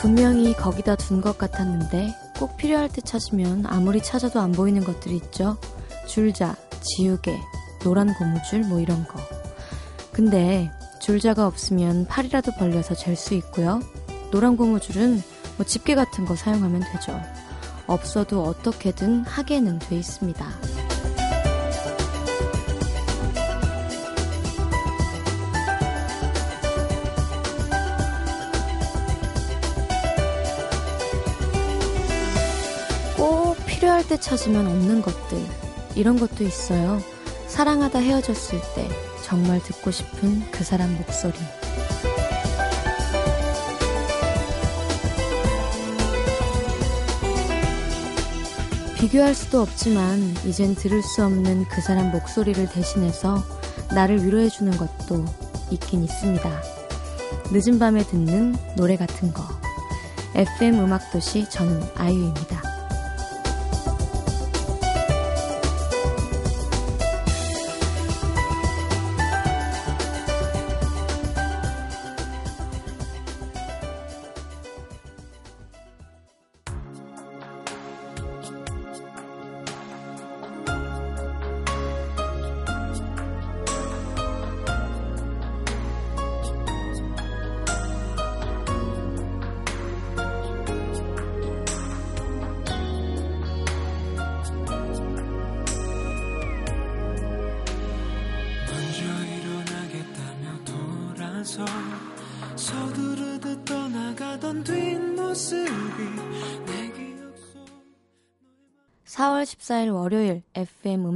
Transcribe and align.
분명히 0.00 0.54
거기다 0.54 0.96
둔 0.96 1.20
것 1.20 1.36
같았는데 1.36 2.14
꼭 2.38 2.56
필요할 2.56 2.88
때 2.88 3.02
찾으면 3.02 3.66
아무리 3.66 4.02
찾아도 4.02 4.40
안 4.40 4.50
보이는 4.52 4.82
것들이 4.82 5.16
있죠. 5.16 5.58
줄자, 6.06 6.56
지우개, 6.80 7.38
노란 7.84 8.14
고무줄 8.14 8.60
뭐 8.60 8.80
이런 8.80 9.06
거. 9.06 9.20
근데 10.10 10.70
줄자가 11.02 11.46
없으면 11.46 12.06
팔이라도 12.06 12.52
벌려서 12.52 12.94
잴 12.94 13.14
수 13.14 13.34
있고요. 13.34 13.80
노란 14.30 14.56
고무줄은 14.56 15.22
뭐 15.58 15.66
집게 15.66 15.94
같은 15.94 16.24
거 16.24 16.34
사용하면 16.34 16.82
되죠. 16.92 17.20
없어도 17.86 18.42
어떻게든 18.44 19.24
하게는 19.24 19.80
돼 19.80 19.96
있습니다. 19.96 20.46
때 34.10 34.16
찾으면 34.18 34.66
없는 34.66 35.02
것들. 35.02 35.38
이런 35.94 36.18
것도 36.18 36.42
있어요. 36.42 37.00
사랑하다 37.46 38.00
헤어졌을 38.00 38.60
때 38.74 38.88
정말 39.24 39.62
듣고 39.62 39.92
싶은 39.92 40.50
그 40.50 40.64
사람 40.64 40.96
목소리. 40.96 41.34
비교할 48.96 49.32
수도 49.32 49.60
없지만 49.60 50.34
이젠 50.44 50.74
들을 50.74 51.00
수 51.04 51.24
없는 51.24 51.66
그 51.68 51.80
사람 51.80 52.10
목소리를 52.10 52.68
대신해서 52.68 53.44
나를 53.94 54.26
위로해주는 54.26 54.76
것도 54.76 55.24
있긴 55.70 56.02
있습니다. 56.02 56.62
늦은 57.52 57.78
밤에 57.78 58.02
듣는 58.02 58.56
노래 58.76 58.96
같은 58.96 59.32
거. 59.32 59.44
FM 60.34 60.80
음악도시 60.80 61.48
저는 61.48 61.80
아이유입니다. 61.94 62.69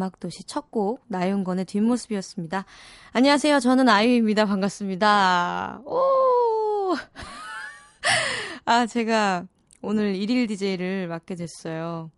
음악도시 0.04 0.44
첫 0.44 0.70
곡 0.70 1.04
나윤건의 1.06 1.64
뒷모습이었습니다. 1.66 2.64
안녕하세요. 3.12 3.60
저는 3.60 3.88
아이유입니다. 3.88 4.44
반갑습니다. 4.46 5.82
오! 5.84 6.94
아, 8.64 8.86
제가 8.86 9.46
오늘 9.82 10.14
1일 10.14 10.48
DJ를 10.48 11.06
맡게 11.08 11.36
됐어요. 11.36 12.10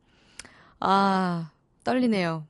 아, 0.80 1.50
떨리네요. 1.84 2.46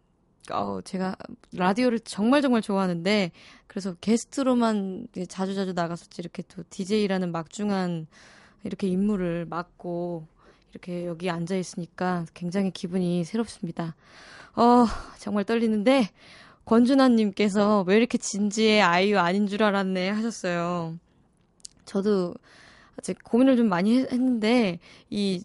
어, 0.52 0.80
제가 0.82 1.16
라디오를 1.52 1.98
정말 2.00 2.40
정말 2.40 2.62
좋아하는데 2.62 3.32
그래서 3.66 3.94
게스트로만 3.94 5.08
자주자주 5.28 5.72
나가서 5.72 6.06
이렇게 6.18 6.44
또 6.44 6.62
DJ라는 6.70 7.32
막중한 7.32 8.06
이렇게 8.62 8.86
임무를 8.86 9.46
맡고 9.46 10.28
이렇게 10.72 11.06
여기 11.06 11.30
앉아 11.30 11.56
있으니까 11.56 12.26
굉장히 12.34 12.70
기분이 12.70 13.24
새롭습니다. 13.24 13.94
어, 14.54 14.86
정말 15.18 15.44
떨리는데 15.44 16.10
권준아님께서 16.64 17.84
왜 17.86 17.96
이렇게 17.96 18.18
진지해 18.18 18.80
아이유 18.80 19.18
아닌 19.18 19.46
줄 19.46 19.62
알았네 19.62 20.10
하셨어요. 20.10 20.98
저도 21.84 22.34
아직 22.98 23.18
고민을 23.22 23.56
좀 23.56 23.68
많이 23.68 23.98
했는데 23.98 24.80
이 25.10 25.42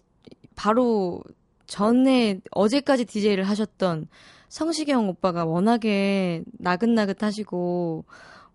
바로 0.56 1.22
전에 1.66 2.40
어제까지 2.50 3.04
DJ를 3.04 3.44
하셨던 3.44 4.08
성시경 4.48 5.08
오빠가 5.08 5.44
워낙에 5.44 6.42
나긋나긋하시고 6.58 8.04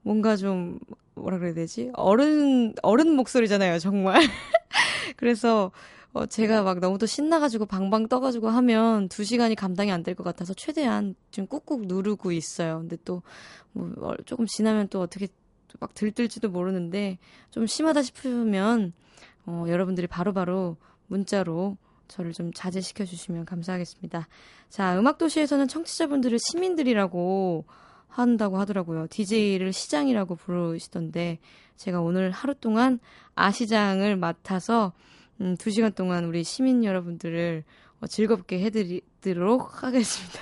뭔가 0.03 0.35
좀 0.35 0.79
뭐라 1.15 1.39
그래야 1.39 1.53
되지? 1.53 1.89
어른 1.93 2.75
어른 2.83 3.15
목소리잖아요, 3.15 3.79
정말. 3.79 4.21
그래서 5.17 5.71
어, 6.17 6.25
제가 6.25 6.63
막 6.63 6.79
너무 6.79 6.97
또 6.97 7.05
신나가지고 7.05 7.65
방방 7.67 8.07
떠가지고 8.07 8.49
하면 8.49 9.07
두 9.09 9.23
시간이 9.23 9.55
감당이 9.55 9.91
안 9.91 10.03
될 10.03 10.15
것 10.15 10.23
같아서 10.23 10.53
최대한 10.53 11.15
좀 11.31 11.45
꾹꾹 11.47 11.85
누르고 11.85 12.31
있어요. 12.31 12.79
근데 12.79 12.97
또, 13.05 13.21
뭐, 13.73 13.91
어, 14.01 14.15
조금 14.25 14.45
지나면 14.47 14.87
또 14.89 15.01
어떻게 15.01 15.27
막 15.79 15.93
들뜰지도 15.93 16.49
모르는데 16.49 17.19
좀 17.51 17.67
심하다 17.67 18.01
싶으면, 18.01 18.93
어, 19.45 19.65
여러분들이 19.67 20.07
바로바로 20.07 20.45
바로 20.45 20.77
문자로 21.07 21.77
저를 22.07 22.31
좀 22.33 22.51
자제시켜 22.53 23.05
주시면 23.05 23.45
감사하겠습니다. 23.45 24.27
자, 24.69 24.97
음악도시에서는 24.99 25.67
청취자분들을 25.67 26.37
시민들이라고 26.39 27.65
한다고 28.07 28.57
하더라고요. 28.57 29.07
DJ를 29.09 29.73
시장이라고 29.73 30.35
부르시던데, 30.35 31.39
제가 31.75 32.01
오늘 32.01 32.31
하루 32.31 32.55
동안 32.55 32.99
아시장을 33.35 34.15
맡아서 34.15 34.93
음, 35.41 35.55
두 35.57 35.69
시간 35.69 35.91
동안 35.93 36.25
우리 36.25 36.43
시민 36.43 36.83
여러분들을 36.83 37.63
어, 38.01 38.07
즐겁게 38.07 38.59
해드리도록 38.59 39.83
하겠습니다. 39.83 40.39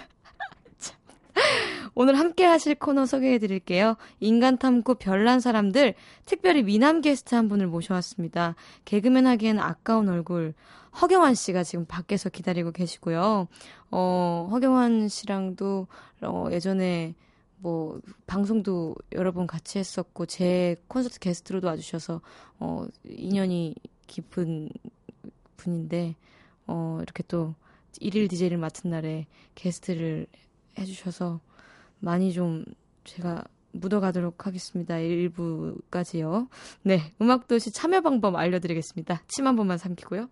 오늘 1.96 2.18
함께 2.18 2.46
하실 2.46 2.76
코너 2.76 3.06
소개해 3.06 3.40
드릴게요. 3.40 3.96
인간 4.20 4.58
탐구 4.58 4.96
별난 4.96 5.40
사람들, 5.40 5.96
특별히 6.26 6.64
미남 6.64 7.02
게스트 7.02 7.36
한 7.36 7.50
분을 7.50 7.68
모셔왔습니다. 7.68 8.56
개그맨 8.86 9.28
하기엔 9.28 9.60
아까운 9.60 10.10
얼굴, 10.10 10.54
허경환 11.02 11.36
씨가 11.36 11.64
지금 11.64 11.86
밖에서 11.86 12.30
기다리고 12.30 12.72
계시고요. 12.72 13.48
어, 13.92 14.50
허경환 14.52 15.10
씨랑도, 15.10 15.88
어, 16.22 16.48
예전에 16.52 17.16
뭐, 17.58 18.00
방송도 18.28 18.96
여러 19.14 19.32
번 19.32 19.48
같이 19.48 19.80
했었고, 19.80 20.26
제 20.26 20.76
콘서트 20.88 21.20
게스트로도 21.20 21.68
와주셔서, 21.68 22.22
어, 22.60 22.86
인연이 23.06 23.76
깊은 24.08 24.70
분인데, 25.58 26.16
어, 26.68 27.00
이렇게 27.02 27.24
또 27.28 27.56
일일 28.00 28.28
DJ를 28.28 28.58
맡은 28.58 28.90
날에 28.90 29.26
게스트를 29.56 30.28
해주셔서 30.78 31.40
많이 32.00 32.34
좀 32.34 32.66
제가 33.06 33.44
묻어가도록 33.72 34.48
하겠습니다. 34.48 34.98
일부까지요. 35.00 36.48
네, 36.84 37.14
음악도시 37.22 37.72
참여 37.72 38.02
방법 38.02 38.36
알려드리겠습니다. 38.36 39.24
침 39.28 39.48
한 39.48 39.56
번만 39.56 39.78
삼키고요. 39.78 40.30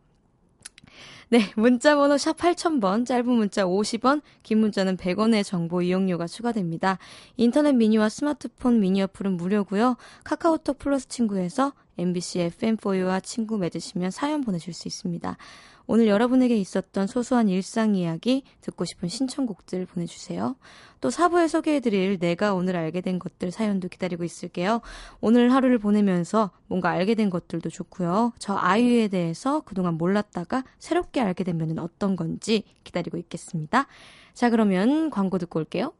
네, 1.29 1.51
문자 1.55 1.95
번호 1.95 2.17
샵 2.17 2.37
8000번, 2.37 3.05
짧은 3.05 3.25
문자 3.27 3.63
50원, 3.65 4.21
긴 4.43 4.59
문자는 4.59 4.97
100원의 4.97 5.43
정보 5.43 5.81
이용료가 5.81 6.27
추가됩니다. 6.27 6.99
인터넷 7.37 7.73
미니와 7.73 8.09
스마트폰 8.09 8.79
미니 8.79 9.01
어플은 9.01 9.37
무료고요. 9.37 9.97
카카오톡 10.23 10.77
플러스 10.77 11.07
친구에서 11.07 11.73
MBC 11.97 12.51
FM4U와 12.57 13.23
친구 13.23 13.57
맺으시면 13.57 14.11
사연 14.11 14.41
보내실 14.41 14.73
수 14.73 14.87
있습니다. 14.87 15.37
오늘 15.85 16.07
여러분에게 16.07 16.55
있었던 16.55 17.07
소소한 17.07 17.49
일상 17.49 17.95
이야기, 17.95 18.43
듣고 18.61 18.85
싶은 18.85 19.09
신청곡들 19.09 19.85
보내주세요. 19.85 20.55
또 21.01 21.09
사부에 21.09 21.47
소개해드릴 21.47 22.19
내가 22.19 22.53
오늘 22.53 22.77
알게 22.77 23.01
된 23.01 23.19
것들 23.19 23.51
사연도 23.51 23.89
기다리고 23.89 24.23
있을게요. 24.23 24.81
오늘 25.19 25.51
하루를 25.51 25.77
보내면서 25.77 26.51
뭔가 26.67 26.89
알게 26.89 27.15
된 27.15 27.29
것들도 27.29 27.69
좋고요. 27.69 28.33
저 28.39 28.55
아이유에 28.55 29.09
대해서 29.09 29.59
그동안 29.61 29.95
몰랐다가 29.95 30.63
새롭게 30.79 31.19
알게 31.19 31.43
되면 31.43 31.77
어떤 31.79 32.15
건지 32.15 32.63
기다리고 32.83 33.17
있겠습니다. 33.17 33.87
자, 34.33 34.49
그러면 34.49 35.09
광고 35.09 35.37
듣고 35.37 35.59
올게요. 35.59 35.93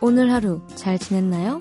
오늘 0.00 0.30
하루 0.30 0.60
잘 0.76 0.98
지냈나요? 0.98 1.60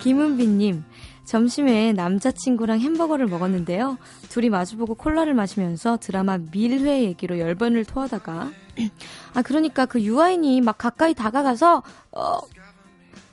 김은비님, 0.00 0.84
점심에 1.24 1.92
남자친구랑 1.92 2.80
햄버거를 2.80 3.26
먹었는데요. 3.26 3.98
둘이 4.30 4.48
마주보고 4.48 4.94
콜라를 4.94 5.34
마시면서 5.34 5.98
드라마 5.98 6.38
밀회 6.38 7.04
얘기로 7.04 7.38
열번을 7.38 7.84
토하다가 7.84 8.50
아 9.34 9.42
그러니까 9.42 9.86
그 9.86 10.00
유아인이 10.02 10.60
막 10.60 10.78
가까이 10.78 11.14
다가가서 11.14 11.82
어 12.12 12.38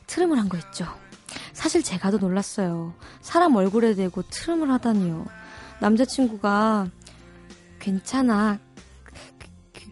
트름을 0.08 0.38
한 0.38 0.48
거 0.50 0.58
있죠. 0.58 0.86
사실 1.54 1.82
제가 1.84 2.12
더 2.12 2.18
놀랐어요. 2.18 2.94
사람 3.22 3.56
얼굴에 3.56 3.96
대고 3.96 4.22
트름을 4.30 4.70
하다니요. 4.72 5.26
남자친구가 5.80 6.88
괜찮아. 7.80 8.60
귀, 9.74 9.90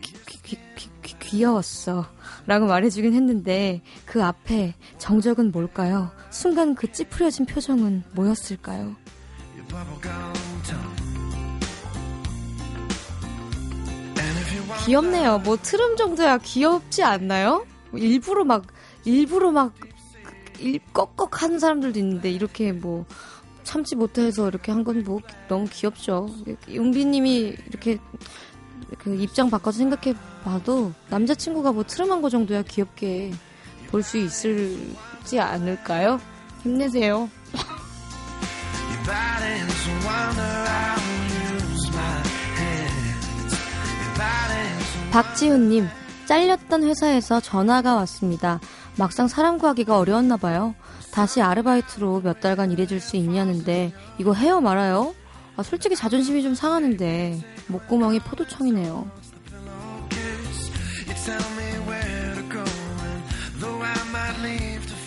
귀, 0.76 0.90
귀, 1.02 1.20
귀여웠어. 1.20 2.06
라고 2.48 2.68
말해주긴 2.68 3.14
했는데 3.14 3.82
그 4.06 4.24
앞에 4.24 4.76
정적은 4.98 5.52
뭘까요? 5.52 6.12
순간 6.30 6.76
그 6.76 6.92
찌푸려진 6.92 7.46
표정은 7.46 8.04
뭐였을까요? 8.14 8.96
귀엽네요. 14.86 15.40
뭐 15.40 15.58
트름 15.58 15.96
정도야 15.96 16.38
귀엽지 16.40 17.04
않나요? 17.04 17.66
일부러 17.94 18.44
막 18.44 18.66
일부러 19.06 19.52
막 19.52 19.74
일, 20.60 20.80
꺽꺽 20.94 21.42
하는 21.42 21.60
사람들도 21.60 22.00
있는데 22.00 22.32
이렇게 22.32 22.72
뭐 22.72 23.06
참지 23.64 23.96
못해서 23.96 24.48
이렇게 24.48 24.72
한 24.72 24.84
건 24.84 25.04
뭐 25.04 25.20
너무 25.48 25.68
귀엽죠. 25.70 26.30
용비님이 26.74 27.56
이렇게 27.68 27.98
그 28.98 29.16
입장 29.16 29.50
바꿔서 29.50 29.78
생각해 29.80 30.16
봐도 30.44 30.92
남자친구가 31.10 31.72
뭐 31.72 31.84
트름한 31.84 32.22
거 32.22 32.30
정도야 32.30 32.64
귀엽게 32.64 33.32
볼 33.92 34.04
수 34.04 34.18
있을지 34.18 35.40
않을까요? 35.40 36.20
힘내세요. 36.64 37.30
박지훈님, 45.12 45.88
잘렸던 46.26 46.84
회사에서 46.84 47.40
전화가 47.40 47.96
왔습니다. 47.96 48.60
막상 48.98 49.28
사람 49.28 49.58
구하기가 49.58 49.98
어려웠나 49.98 50.38
봐요. 50.38 50.76
다시 51.12 51.42
아르바이트로 51.42 52.22
몇 52.22 52.40
달간 52.42 52.72
일해줄 52.72 53.00
수 53.00 53.16
있냐는데 53.16 53.94
이거 54.18 54.34
해요 54.34 54.60
말아요? 54.60 55.16
아, 55.56 55.64
솔직히 55.64 55.96
자존심이 55.96 56.44
좀 56.44 56.54
상하는데 56.56 57.40
목구멍이 57.68 58.20
포도청이네요. 58.20 59.10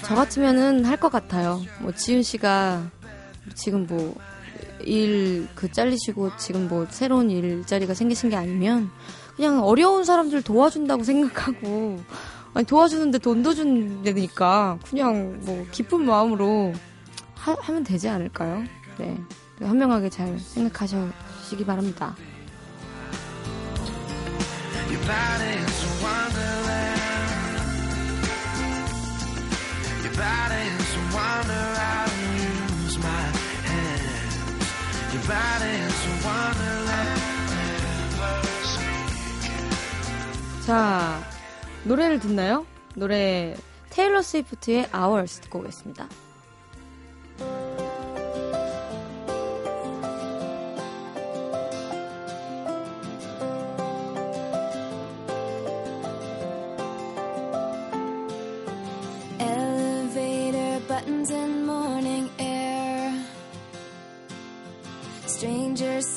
저 0.05 0.15
같으면은 0.15 0.85
할 0.85 0.97
것 0.99 1.11
같아요. 1.13 1.61
뭐 1.81 1.93
지윤 1.93 2.23
씨가 2.23 2.91
지금 3.55 3.87
뭐 3.87 4.15
일 4.85 5.49
그 5.57 5.71
잘리시고 5.71 6.37
지금 6.39 6.69
뭐 6.69 6.87
새로운 6.89 7.31
일자리가 7.31 7.95
생기신 7.95 8.31
게 8.31 8.37
아니면 8.37 8.91
그냥 9.37 9.63
어려운 9.65 10.05
사람들 10.05 10.43
도와준다고 10.43 11.03
생각하고 11.03 11.99
아니 12.55 12.65
도와주는데 12.65 13.19
돈도 13.19 13.55
준다니까 13.55 14.79
그냥 14.89 15.41
뭐 15.43 15.67
기쁜 15.73 16.07
마음으로 16.07 16.73
하, 17.35 17.57
하면 17.61 17.83
되지 17.85 18.09
않을까요? 18.09 18.65
네. 18.99 19.19
현명하게 19.59 20.11
잘 20.11 20.39
생각하시기 20.39 21.65
바랍니다. 21.67 22.15
자, 40.67 41.23
노래를 41.85 42.19
듣나요? 42.21 42.67
노래 42.95 43.57
테일러 43.91 44.21
스위프트의 44.23 44.89
Hours 44.95 45.41
듣고 45.41 45.61
오겠습니다. 45.61 46.09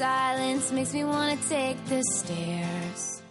Silence 0.01 0.73
makes 0.73 0.93
me 0.93 1.03
wanna 1.03 1.37
take 1.47 1.77
the 1.85 2.01
stairs. 2.11 3.21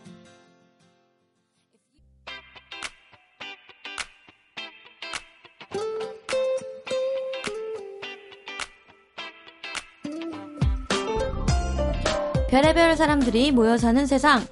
별의별 12.48 12.96
사람들이 12.96 13.52
모여 13.52 13.76
사는 13.76 14.06
세상. 14.06 14.46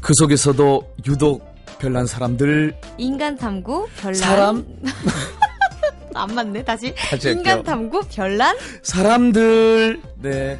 그 0.00 0.12
속에서도 0.14 0.94
유독 1.06 1.44
별난 1.78 2.06
사람들. 2.06 2.74
인간 2.98 3.36
탐구 3.36 3.88
별난. 3.96 4.14
사람. 4.14 4.66
안 6.14 6.34
맞네. 6.34 6.64
다시. 6.64 6.94
다시 6.96 7.30
인간 7.30 7.62
탐구 7.62 8.02
별난. 8.10 8.56
사람들. 8.82 10.00
네. 10.22 10.58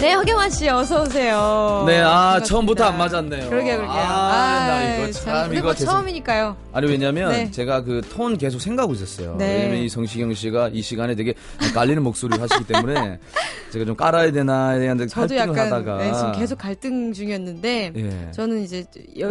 네, 0.00 0.14
허경환 0.14 0.50
씨 0.50 0.68
어서 0.68 1.02
오세요. 1.02 1.84
네, 1.86 2.00
아 2.00 2.08
반갑습니다. 2.32 2.44
처음부터 2.46 2.84
안 2.86 2.98
맞았네요. 2.98 3.48
그러게 3.50 3.76
그러게요. 3.76 4.00
아, 4.00 4.32
아나 4.34 4.94
이거 4.96 5.12
참, 5.12 5.24
참 5.24 5.54
이거 5.54 5.62
뭐 5.66 5.74
처음이니까요. 5.74 6.56
아니 6.72 6.88
왜냐면 6.88 7.30
네. 7.30 7.50
제가 7.52 7.82
그 7.84 8.02
톤 8.12 8.36
계속 8.36 8.60
생각하고 8.60 8.94
있었어요. 8.94 9.36
네. 9.38 9.58
왜냐면 9.58 9.78
이 9.78 9.88
성시경 9.88 10.34
씨가 10.34 10.70
이 10.72 10.82
시간에 10.82 11.14
되게 11.14 11.34
깔리는 11.72 12.02
목소리를 12.02 12.42
하시기 12.42 12.64
때문에 12.66 13.20
제가 13.72 13.86
좀 13.86 13.96
깔아야 13.96 14.30
되나에 14.30 14.78
대한 14.78 15.08
저도 15.08 15.34
약간 15.34 15.58
하다가 15.58 15.96
네, 15.96 16.12
지금 16.12 16.32
계속 16.32 16.58
갈등 16.58 17.12
중이었는데 17.14 17.92
예. 17.96 18.30
저는 18.32 18.60
이제 18.60 18.84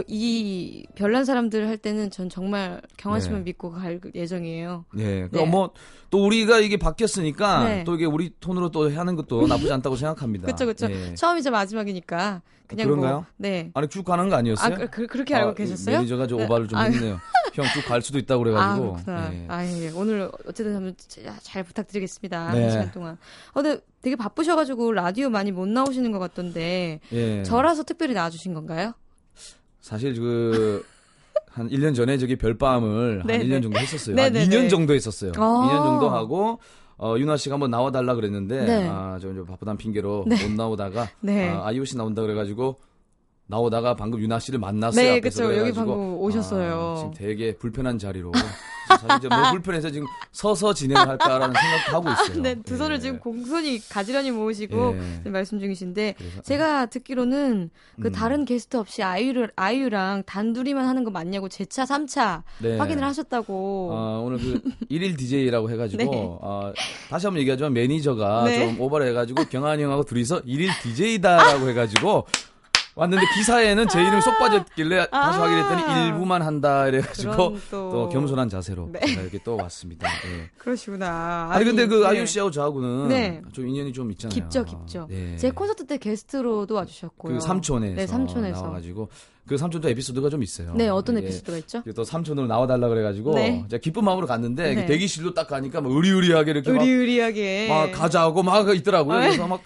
이 0.08 0.86
별난 0.96 1.26
사람들 1.26 1.68
할 1.68 1.78
때는 1.78 2.10
전 2.10 2.28
정말 2.28 2.82
경환 2.98 3.22
씨만 3.22 3.40
네. 3.40 3.44
믿고 3.46 3.72
갈 3.72 4.02
예정이에요. 4.16 4.86
예. 4.98 5.28
네. 5.32 5.46
뭐 5.46 5.91
또 5.91 6.26
우리가 6.26 6.60
이게 6.60 6.78
바뀌었으니까 6.78 7.64
네. 7.66 7.84
또 7.84 7.94
이게 7.94 8.06
우리 8.06 8.32
톤으로 8.40 8.70
또 8.70 8.90
하는 8.92 9.16
것도 9.16 9.46
나쁘지 9.46 9.72
않다고 9.72 9.96
생각합니다. 9.96 10.48
그렇죠, 10.48 10.66
그렇죠. 10.66 10.90
예. 10.90 11.14
처음이자 11.14 11.52
마지막이니까 11.52 12.42
그냥 12.66 12.88
그런가요? 12.88 13.14
뭐, 13.14 13.26
네. 13.38 13.70
아니 13.76 13.88
쭉 13.90 14.04
가는 14.04 14.28
거 14.28 14.36
아니었어요? 14.38 14.74
아, 14.74 14.88
그, 14.88 15.06
렇게 15.16 15.36
알고 15.36 15.52
아, 15.52 15.54
계셨어요? 15.54 15.98
매니저가 15.98 16.26
좀 16.26 16.40
네. 16.40 16.46
오바를 16.46 16.68
좀 16.68 16.80
아, 16.80 16.84
했네요. 16.84 17.20
형 17.54 17.76
쭉 17.76 17.90
갈 17.90 18.02
수도 18.02 18.18
있다고 18.18 18.44
그래가지고. 18.44 18.88
아, 18.88 19.04
그렇구나. 19.04 19.34
예. 19.34 19.46
아, 19.48 19.66
예. 19.66 19.92
오늘 19.96 20.30
어쨌든 20.46 20.76
한번 20.76 20.96
잘 21.42 21.64
부탁드리겠습니다. 21.64 22.52
네. 22.54 22.62
한 22.62 22.72
시간 22.72 22.92
동안. 22.92 23.18
어, 23.54 23.62
근데 23.62 23.80
되게 24.02 24.16
바쁘셔가지고 24.16 24.94
라디오 24.94 25.30
많이 25.30 25.52
못 25.52 25.68
나오시는 25.68 26.12
것 26.12 26.20
같던데. 26.20 27.00
예. 27.12 27.44
저라서 27.44 27.84
특별히 27.84 28.14
나와주신 28.14 28.54
건가요? 28.54 28.94
사실 29.82 30.16
그. 30.16 30.86
한 31.50 31.68
1년 31.70 31.94
전에 31.94 32.18
저기 32.18 32.38
별밤을 32.38 33.24
네네. 33.26 33.38
한 33.40 33.48
1년 33.48 33.62
정도 33.62 33.78
했었어요. 33.78 34.16
네네네. 34.16 34.40
한 34.40 34.50
2년 34.50 34.70
정도 34.70 34.94
했었어요. 34.94 35.34
아~ 35.36 35.40
2년 35.40 35.84
정도 35.84 36.10
하고 36.10 36.60
어, 37.02 37.16
윤아 37.18 37.36
씨가 37.36 37.56
한번 37.56 37.72
나와달라 37.72 38.14
그랬는데, 38.14 38.64
네. 38.64 38.88
아, 38.88 39.18
저, 39.20 39.34
저 39.34 39.44
바쁘단 39.44 39.76
핑계로 39.76 40.26
네. 40.28 40.48
못 40.48 40.52
나오다가, 40.52 41.10
네. 41.20 41.50
아, 41.50 41.66
아이오 41.66 41.84
씨 41.84 41.98
나온다 41.98 42.22
그래가지고, 42.22 42.78
나오다가 43.52 43.96
방금 43.96 44.20
윤아 44.20 44.40
씨를 44.40 44.60
만났어요. 44.60 45.06
네, 45.06 45.20
그렇죠. 45.20 45.56
여기 45.56 45.74
방금 45.74 46.16
오셨어요. 46.18 46.96
아, 46.96 46.96
지금 46.98 47.14
되게 47.14 47.56
불편한 47.56 48.00
자리로. 48.00 48.32
사실 48.88 49.18
이제 49.20 49.28
뭐 49.30 49.52
불편해서 49.52 49.90
지금 49.92 50.08
서서 50.32 50.74
진행을 50.74 51.08
할까라는 51.08 51.54
생각도 51.56 51.96
하고 51.96 52.10
있어요. 52.10 52.42
네, 52.42 52.56
두 52.64 52.78
손을 52.78 52.96
예. 52.96 53.00
지금 53.00 53.20
공손히 53.20 53.80
가지런히 53.90 54.32
모으시고 54.32 54.96
예. 55.26 55.30
말씀 55.30 55.60
중이신데 55.60 56.16
그래서, 56.18 56.42
제가 56.42 56.88
듣기로는 56.88 57.70
그 58.02 58.08
음. 58.08 58.12
다른 58.12 58.46
게스트 58.46 58.78
없이 58.78 59.04
아이유를 59.04 59.52
아이유랑 59.56 60.24
단둘이만 60.26 60.86
하는 60.86 61.04
거 61.04 61.12
맞냐고 61.12 61.48
재차, 61.48 61.84
3차 61.86 62.44
네. 62.60 62.78
확인을 62.78 63.04
하셨다고. 63.04 63.90
어, 63.92 64.24
오늘 64.26 64.38
그 64.40 64.62
1일 64.90 65.18
DJ라고 65.18 65.70
해가지고 65.70 66.04
네. 66.04 66.10
어, 66.42 66.74
다시 67.10 67.28
한번 67.28 67.42
얘기하지만 67.42 67.74
매니저가 67.74 68.44
네. 68.46 68.60
좀 68.60 68.82
오버를 68.82 69.08
해가지고 69.08 69.46
경환이 69.46 69.84
형하고 69.84 70.04
둘이서 70.04 70.42
1일 70.42 70.70
DJ다라고 70.84 71.70
해가지고 71.70 72.26
왔는데 72.96 73.24
기사에는 73.36 73.88
제 73.88 74.02
이름이 74.02 74.22
쏙 74.22 74.38
빠졌길래 74.38 75.08
아~ 75.12 75.28
다시 75.28 75.40
확인했더니 75.40 76.08
일부만 76.08 76.42
한다 76.42 76.88
이래가지고 76.88 77.36
또... 77.36 77.58
또... 77.70 78.10
겸손한 78.10 78.50
자세로 78.50 78.90
네. 78.92 79.00
이렇게 79.06 79.40
또 79.44 79.56
왔습니다. 79.56 80.08
네. 80.08 80.50
그러시구나. 80.58 81.48
아니, 81.52 81.56
아니 81.56 81.66
근데 81.66 81.88
그 81.88 82.02
네. 82.02 82.08
아이유 82.08 82.26
씨하고 82.26 82.52
저하고는 82.52 83.08
네. 83.08 83.42
좀 83.54 83.68
인연이 83.68 83.94
좀 83.94 84.12
있잖아요. 84.12 84.34
깊죠, 84.34 84.66
깊죠. 84.66 85.08
네. 85.10 85.38
제 85.38 85.52
콘서트 85.52 85.86
때 85.86 85.98
게스트로도 85.98 86.76
와주셨고요. 86.76 87.36
그 87.36 87.40
삼촌에서, 87.40 87.96
네, 87.96 88.08
삼촌에서. 88.08 88.62
나와가지고 88.62 89.10
그 89.48 89.58
삼촌도 89.58 89.90
에피소드가 89.90 90.30
좀 90.30 90.44
있어요. 90.44 90.74
네, 90.76 90.90
어떤 90.90 91.18
에피소드가 91.18 91.58
있죠? 91.60 91.84
또 91.96 92.04
삼촌으로 92.04 92.48
나와달라 92.48 92.90
그래가지고 92.90 93.36
네. 93.36 93.66
제가 93.70 93.80
기쁜 93.82 94.04
마음으로 94.04 94.28
갔는데 94.28 94.76
네. 94.76 94.86
대기실로 94.86 95.34
딱 95.34 95.48
가니까 95.48 95.82
막 95.82 95.92
의리의리하게 95.92 96.52
이렇게 96.52 96.72
의리의리하게 96.72 97.68
막, 97.70 97.90
막 97.90 97.92
가자고 97.92 98.44
막 98.44 98.76
있더라고요. 98.76 99.20
네. 99.20 99.26
그래서 99.28 99.48
막 99.48 99.62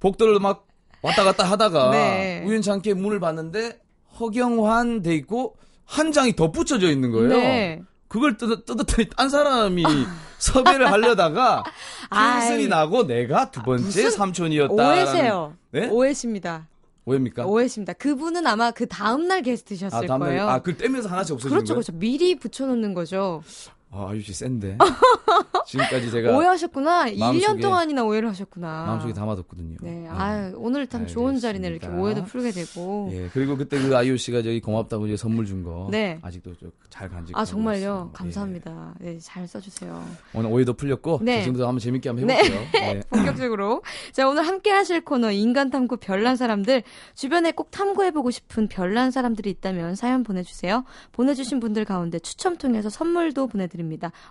복도를 0.00 0.40
막 0.40 0.66
왔다 1.02 1.24
갔다 1.24 1.44
하다가 1.44 1.90
네. 1.90 2.42
우연찮게 2.46 2.94
문을 2.94 3.20
봤는데 3.20 3.80
허경환 4.18 5.02
돼 5.02 5.14
있고 5.14 5.56
한 5.84 6.12
장이 6.12 6.36
덧붙여져 6.36 6.90
있는 6.90 7.10
거예요. 7.10 7.28
네. 7.28 7.82
그걸 8.08 8.36
뜯, 8.36 8.64
뜯었더니 8.64 9.08
딴 9.16 9.28
사람이 9.28 9.84
섭외를 10.38 10.90
하려다가 10.90 11.64
캔슬이 12.12 12.68
나고 12.68 13.06
내가 13.06 13.50
두 13.50 13.62
번째 13.62 14.10
삼촌이었다. 14.10 14.74
오해세요. 14.74 15.54
네? 15.70 15.88
오해십니다. 15.88 16.66
오해입니까? 17.04 17.46
오해십니다. 17.46 17.92
그분은 17.94 18.46
아마 18.46 18.70
그 18.70 18.86
다음날 18.86 19.42
게스트셨을 19.42 19.96
아, 19.96 20.06
다음날, 20.06 20.28
거예요. 20.28 20.48
아, 20.48 20.58
그 20.60 20.76
떼면서 20.76 21.08
하나씩 21.08 21.34
없어지는 21.34 21.56
그렇죠, 21.56 21.74
거예요? 21.74 21.82
그렇죠. 21.82 21.98
미리 21.98 22.34
붙여놓는 22.36 22.94
거죠. 22.94 23.42
아, 23.92 24.08
아유 24.10 24.20
씨 24.20 24.32
센데. 24.32 24.78
지금까지 25.66 26.10
제가 26.10 26.36
오해하셨구나. 26.36 27.06
1년 27.10 27.60
동안이나 27.60 28.04
오해를 28.04 28.28
하셨구나. 28.30 28.86
마음속에 28.86 29.12
담아뒀거든요. 29.12 29.76
네. 29.82 29.90
네. 29.90 30.08
아, 30.08 30.52
오늘 30.56 30.86
참 30.86 31.02
알겠습니다. 31.02 31.12
좋은 31.12 31.38
자리네. 31.38 31.68
이렇게 31.68 31.88
오해도 31.88 32.24
풀게 32.24 32.52
되고. 32.52 33.10
예. 33.12 33.28
그리고 33.32 33.56
그때 33.56 33.80
그 33.80 33.96
아이유 33.96 34.16
씨가 34.16 34.42
저기 34.42 34.60
고맙다고 34.60 35.06
이제 35.06 35.16
선물 35.16 35.46
준 35.46 35.62
거. 35.62 35.88
네. 35.90 36.18
아직도 36.22 36.54
잘 36.88 37.08
간직. 37.08 37.36
아, 37.36 37.44
정말요. 37.44 37.78
있어요. 37.78 38.10
감사합니다. 38.12 38.94
예. 39.02 39.04
네, 39.04 39.18
잘 39.20 39.46
써주세요. 39.46 40.04
오늘 40.34 40.50
오해도 40.50 40.72
풀렸고. 40.74 41.20
네. 41.22 41.40
지금부터 41.40 41.66
한번 41.66 41.80
재밌게 41.80 42.08
한번 42.08 42.30
해볼게요. 42.30 42.60
네. 42.72 42.94
네. 42.94 43.00
본격적으로. 43.10 43.82
자, 44.12 44.28
오늘 44.28 44.46
함께 44.46 44.70
하실 44.70 45.04
코너 45.04 45.30
인간 45.32 45.70
탐구 45.70 45.96
별난 45.98 46.36
사람들. 46.36 46.82
주변에 47.14 47.52
꼭 47.52 47.70
탐구해보고 47.70 48.30
싶은 48.30 48.68
별난 48.68 49.10
사람들이 49.10 49.50
있다면 49.50 49.94
사연 49.96 50.22
보내주세요. 50.22 50.84
보내주신 51.12 51.58
분들 51.60 51.84
가운데 51.84 52.18
추첨 52.20 52.56
통해서 52.56 52.88
선물도 52.88 53.48
보내드립니다. 53.48 53.79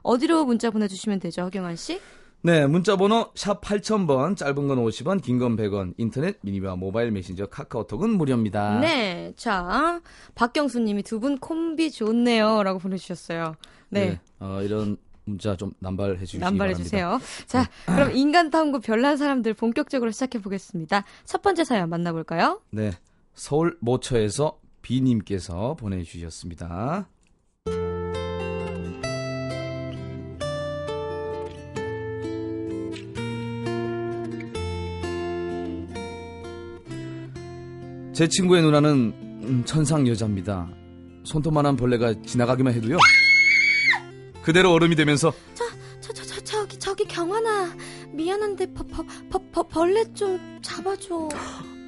어디로 0.02 0.46
문자 0.46 0.70
보내주시면 0.70 1.20
되죠, 1.20 1.44
허경환 1.44 1.76
씨? 1.76 2.00
네, 2.42 2.66
문자 2.68 2.96
번호 2.96 3.32
샵 3.36 3.60
8000번, 3.62 4.38
짧은 4.38 4.68
건 4.70 4.78
50원, 4.78 5.22
긴 5.22 5.40
건 5.40 5.58
100원, 5.58 5.94
인터넷, 5.98 6.38
미니와 6.42 6.78
모바일 6.78 7.12
메신저, 7.12 7.48
카카오톡은 7.48 8.12
무료입니다. 8.12 8.80
네, 8.80 9.34
자, 9.36 10.00
박경수 10.36 10.80
님이 10.80 11.04
두 11.04 11.20
분 11.20 11.38
콤비 11.38 11.92
좋네요. 11.92 12.64
라고 12.64 12.80
보내주셨어요. 12.80 13.56
네. 13.90 14.06
네 14.12 14.20
어, 14.40 14.62
이런 14.64 14.96
문자 15.26 15.58
좀 15.58 15.74
남발해 15.80 16.18
주시기 16.20 16.40
남발해. 16.40 16.76
주세요. 16.76 17.20
자, 17.46 17.64
네. 17.64 17.68
그럼 17.94 18.16
인간 18.16 18.50
탐구 18.50 18.80
별난 18.80 19.18
사람들 19.18 19.54
본격적으로 19.54 20.10
시작해 20.12 20.40
보겠습니다. 20.42 21.04
첫 21.26 21.42
번째 21.42 21.66
사연 21.66 21.90
만나볼까요? 21.90 22.62
네, 22.72 22.92
서울 23.34 23.78
모처에서 23.82 24.58
비님께서 24.82 25.76
보내주셨습니다. 25.78 27.10
제 38.20 38.28
친구의 38.28 38.62
누나는 38.64 39.14
음, 39.44 39.64
천상 39.66 40.06
여자입니다. 40.06 40.68
손톱만한 41.24 41.78
벌레가 41.78 42.14
지나가기만 42.22 42.74
해도요. 42.74 42.98
그대로 44.44 44.74
얼음이 44.74 44.98
되면서 44.98 45.32
저, 45.54 45.64
저, 46.02 46.12
저, 46.12 46.24
저, 46.26 46.42
저기, 46.42 46.78
저기 46.78 47.06
경환아. 47.06 47.78
미안한데 48.12 48.74
버, 48.74 48.84
버, 48.84 49.06
버, 49.30 49.40
버, 49.54 49.64
벌레 49.70 50.04
좀 50.14 50.38
잡아줘. 50.62 51.30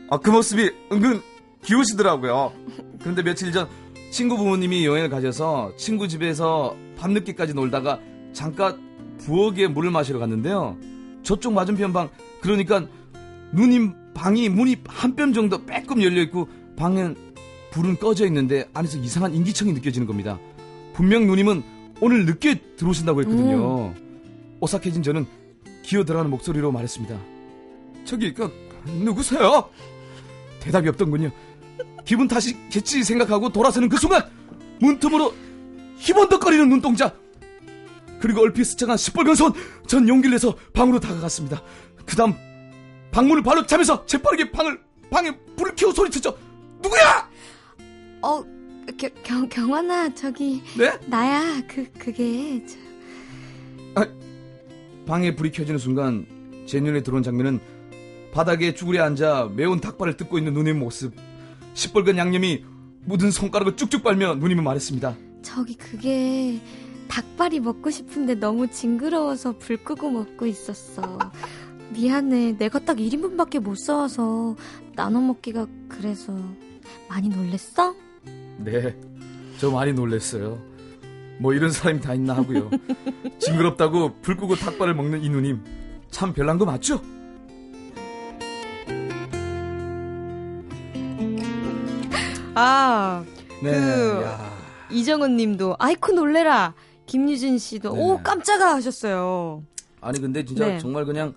아, 0.09 0.17
그 0.19 0.29
모습이 0.29 0.71
은근 0.93 1.21
귀여우시더라고요. 1.65 2.53
그런데 3.01 3.23
며칠 3.23 3.51
전 3.51 3.67
친구 4.09 4.37
부모님이 4.37 4.85
여행을 4.85 5.09
가셔서 5.09 5.73
친구 5.75 6.07
집에서 6.07 6.77
밤늦게까지 6.97 7.53
놀다가 7.53 7.99
잠깐 8.31 8.79
부엌에 9.17 9.67
물을 9.67 9.91
마시러 9.91 10.17
갔는데요. 10.19 10.77
저쪽 11.23 11.51
맞은편 11.51 11.91
방, 11.91 12.09
그러니까 12.39 12.85
누님 13.51 14.00
방이 14.21 14.49
문이 14.49 14.77
한 14.87 15.15
뼘 15.15 15.33
정도 15.33 15.65
빼끔 15.65 16.03
열려 16.03 16.21
있고 16.21 16.47
방엔 16.77 17.15
불은 17.71 17.97
꺼져 17.97 18.27
있는데 18.27 18.69
안에서 18.71 18.99
이상한 18.99 19.33
인기청이 19.33 19.73
느껴지는 19.73 20.05
겁니다. 20.05 20.37
분명 20.93 21.25
누님은 21.25 21.63
오늘 22.01 22.25
늦게 22.27 22.61
들어오신다고 22.77 23.21
했거든요. 23.21 23.87
음. 23.95 24.57
오싹해진 24.59 25.01
저는 25.01 25.25
기어들어가는 25.81 26.29
목소리로 26.29 26.71
말했습니다. 26.71 27.17
저기 28.05 28.31
그 28.35 28.51
누구세요? 28.85 29.69
대답이 30.59 30.87
없던군요. 30.89 31.31
기분 32.05 32.27
탓이겠지 32.27 33.03
생각하고 33.03 33.49
돌아서는 33.49 33.89
그 33.89 33.97
순간 33.97 34.21
문틈으로 34.81 35.33
희번덕거리는 35.97 36.69
눈동자 36.69 37.11
그리고 38.19 38.41
얼핏 38.41 38.65
스쳐간 38.65 38.97
시뻘건 38.97 39.33
손 39.33 39.53
전 39.87 40.07
용기를 40.07 40.35
내서 40.35 40.55
방으로 40.73 40.99
다가갔습니다. 40.99 41.63
그 42.05 42.15
다음 42.15 42.33
방문을 43.11 43.43
발로 43.43 43.65
차면서 43.65 44.05
재빠르게 44.05 44.51
방을 44.51 44.79
방에 45.09 45.35
불을 45.55 45.75
켜고 45.75 45.93
소리쳤죠. 45.93 46.37
누구야? 46.81 47.29
어, 48.21 48.43
겨, 48.97 49.09
경 49.23 49.49
경환아 49.49 50.13
저기. 50.15 50.63
네? 50.77 50.97
나야. 51.07 51.61
그 51.67 51.91
그게 51.97 52.65
저. 52.65 54.01
아, 54.01 54.07
방에 55.05 55.35
불이 55.35 55.51
켜지는 55.51 55.77
순간 55.77 56.25
제 56.65 56.79
눈에 56.79 57.03
들어온 57.03 57.23
장면은 57.23 57.59
바닥에 58.31 58.73
쭈그려 58.73 59.03
앉아 59.03 59.51
매운 59.55 59.81
닭발을 59.81 60.15
뜯고 60.15 60.37
있는 60.37 60.53
누님의 60.53 60.75
모습. 60.75 61.13
시뻘건 61.73 62.17
양념이 62.17 62.63
묻은 63.05 63.31
손가락을 63.31 63.75
쭉쭉 63.75 64.03
빨며 64.03 64.35
누님은 64.35 64.63
말했습니다. 64.63 65.15
저기 65.41 65.75
그게 65.75 66.61
닭발이 67.09 67.59
먹고 67.59 67.89
싶은데 67.89 68.35
너무 68.35 68.69
징그러워서 68.69 69.57
불 69.57 69.77
끄고 69.83 70.09
먹고 70.11 70.45
있었어. 70.45 71.19
미안해. 71.93 72.57
내가 72.57 72.79
딱 72.79 72.97
1인분밖에 72.97 73.59
못 73.59 73.75
써와서 73.75 74.55
나눠 74.95 75.21
먹기가 75.21 75.67
그래서 75.89 76.33
많이 77.09 77.29
놀랬어? 77.29 77.93
네. 78.57 78.95
저 79.59 79.69
많이 79.71 79.93
놀랬어요. 79.93 80.59
뭐 81.39 81.53
이런 81.53 81.71
사람이 81.71 82.01
다 82.01 82.13
있나 82.13 82.35
하고요. 82.35 82.69
징그럽다고 83.39 84.21
불 84.21 84.37
끄고 84.37 84.55
닭발을 84.55 84.93
먹는 84.95 85.23
이 85.23 85.29
누님. 85.29 85.63
참 86.09 86.33
별난 86.33 86.57
거 86.57 86.65
맞죠? 86.65 87.01
아, 92.53 93.23
네. 93.63 93.71
그 93.71 94.21
야. 94.23 94.51
이정은 94.91 95.37
님도 95.37 95.77
아이쿠 95.79 96.11
놀래라. 96.11 96.73
김유진 97.05 97.57
씨도 97.57 97.93
네. 97.93 98.01
오 98.01 98.21
깜짝아 98.21 98.75
하셨어요. 98.75 99.63
아니 100.01 100.19
근데 100.19 100.43
진짜 100.43 100.67
네. 100.67 100.79
정말 100.79 101.05
그냥 101.05 101.33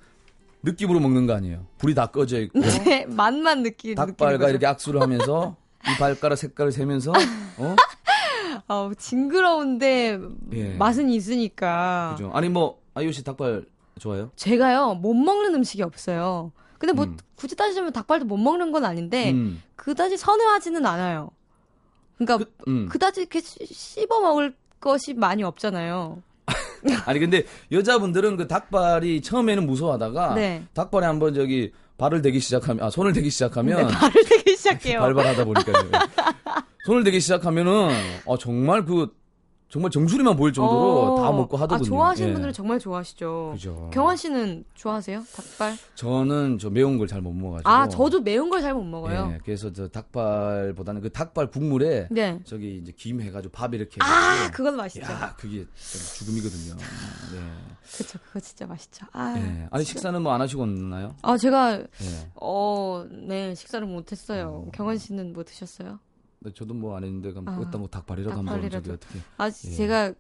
느낌으로 0.65 0.99
먹는 1.01 1.27
거 1.27 1.35
아니에요. 1.35 1.67
불이 1.79 1.95
다 1.95 2.07
꺼져 2.07 2.41
있고. 2.41 2.61
네, 2.61 3.07
맛만 3.07 3.63
느끼 3.63 3.95
닭발과 3.95 4.49
이렇게 4.49 4.67
악수를 4.67 5.01
하면서 5.01 5.57
이 5.87 5.99
발가락 5.99 6.39
색깔을 6.39 6.73
세면서 6.73 7.13
어? 7.59 7.77
어 8.69 8.91
징그러운데 8.97 10.19
예. 10.53 10.75
맛은 10.75 11.11
있으니까. 11.11 12.15
그죠. 12.17 12.31
아니 12.33 12.49
뭐 12.49 12.81
아이유 12.95 13.13
씨 13.13 13.23
닭발 13.23 13.67
좋아요? 13.99 14.31
제가요 14.37 14.95
못 14.95 15.15
먹는 15.15 15.55
음식이 15.55 15.83
없어요. 15.83 16.53
근데 16.79 16.93
뭐 16.93 17.05
음. 17.05 17.17
굳이 17.37 17.55
따지자면 17.55 17.93
닭발도 17.93 18.25
못 18.25 18.37
먹는 18.37 18.73
건 18.73 18.85
아닌데 18.85 19.33
음. 19.33 19.63
그다지 19.77 20.17
선호하지는 20.17 20.85
않아요. 20.85 21.31
그러니까 22.17 22.39
그, 22.39 22.71
음. 22.71 22.89
그다지 22.89 23.21
이렇게 23.21 23.41
씹어 23.41 24.21
먹을 24.21 24.55
것이 24.81 25.15
많이 25.15 25.43
없잖아요. 25.43 26.23
아니 27.07 27.19
근데 27.19 27.45
여자분들은 27.73 28.37
그 28.37 28.49
닭발이 28.49 29.23
처음에는 29.23 29.67
무서워하다가 29.67 30.35
네. 30.35 30.63
닭발에 30.75 31.07
한번 31.07 31.35
저기 31.35 31.73
발을 31.97 32.23
대기 32.23 32.41
시작하면 32.41 32.85
아 32.85 32.91
손을 32.91 33.13
대기 33.13 33.31
시작하면 33.31 33.87
네, 33.87 33.95
발을 33.95 34.25
대기 34.25 34.57
시작해요. 34.57 35.01
발발하다 35.01 35.45
보니까 35.45 35.73
손을 36.87 37.05
대기 37.05 37.21
시작하면은 37.21 37.91
아 38.27 38.37
정말 38.39 38.85
그 38.85 39.15
정말 39.75 39.91
정수리만 39.91 40.37
보일 40.37 40.53
정도로 40.53 41.15
어. 41.15 41.21
다 41.21 41.33
먹고 41.33 41.57
하더군요. 41.57 41.85
아, 41.85 41.89
좋아하시는 41.89 42.29
예. 42.29 42.33
분들은 42.33 42.53
정말 42.53 42.79
좋아하시죠. 42.79 43.51
그죠. 43.55 43.91
경환 43.93 44.17
씨는 44.17 44.65
좋아하세요? 44.75 45.25
닭발? 45.35 45.77
저는 45.97 46.59
저 46.61 46.71
매운 46.71 46.97
걸 46.97 47.09
잘 47.09 47.21
못 47.21 47.33
먹어가지고. 47.33 47.69
아, 47.69 47.89
저도 47.89 48.21
매운 48.21 48.51
걸 48.51 48.61
잘 48.63 48.73
못 48.73 48.85
먹어요. 48.85 49.33
예, 49.35 49.41
그래서 49.45 49.73
저 49.73 49.89
닭발보다는 49.89 51.01
그 51.01 51.11
닭발 51.11 51.51
국물에 51.51 52.07
네. 52.13 52.39
저기 52.45 52.77
이제 52.77 52.93
김 52.97 53.21
해가지고 53.21 53.51
밥 53.51 53.75
이렇게. 53.75 53.97
아, 54.01 54.49
그건 54.53 54.77
맛있죠. 54.77 55.11
야, 55.11 55.35
그게 55.37 55.67
죽음이거든요. 56.19 56.77
네. 56.77 57.41
그렇죠, 57.97 58.19
그거 58.29 58.39
진짜 58.39 58.67
맛있죠. 58.69 59.07
아, 59.13 59.33
네. 59.35 59.67
아니 59.73 59.83
식사는 59.85 60.23
뭐 60.23 60.35
안 60.35 60.41
하시고 60.41 60.65
있나요? 60.67 61.17
아, 61.23 61.37
제가 61.37 61.79
네. 61.79 62.31
어, 62.37 63.05
네 63.11 63.57
식사를 63.57 63.85
못 63.89 64.13
했어요. 64.13 64.67
어. 64.69 64.71
경환 64.73 64.99
씨는 64.99 65.33
뭐 65.33 65.43
드셨어요? 65.43 65.99
네, 66.45 66.51
저도 66.55 66.75
뭐 66.75 66.95
안 66.97 67.05
했는데 67.05 67.31
그럼 67.31 67.49
아, 67.49 67.59
일단 67.59 67.81
뭐 67.81 67.89
닭발이라도 67.89 68.37
한번 68.37 68.71
저기 68.71 68.91
어떻게 68.91 69.19
아 69.39 69.47
예. 69.47 69.51
제가 69.51 70.13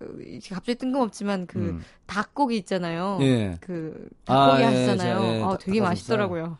갑자기 0.48 0.74
뜬금없지만 0.76 1.46
그 1.46 1.58
음. 1.58 1.82
닭고기 2.06 2.56
있잖아요 2.58 3.18
예. 3.20 3.58
그 3.60 4.08
닭고기 4.24 4.62
아, 4.64 4.72
예, 4.72 4.76
하시잖아요 4.86 5.22
예, 5.22 5.42
아 5.42 5.58
되게 5.60 5.80
맛있더라고요 5.82 6.56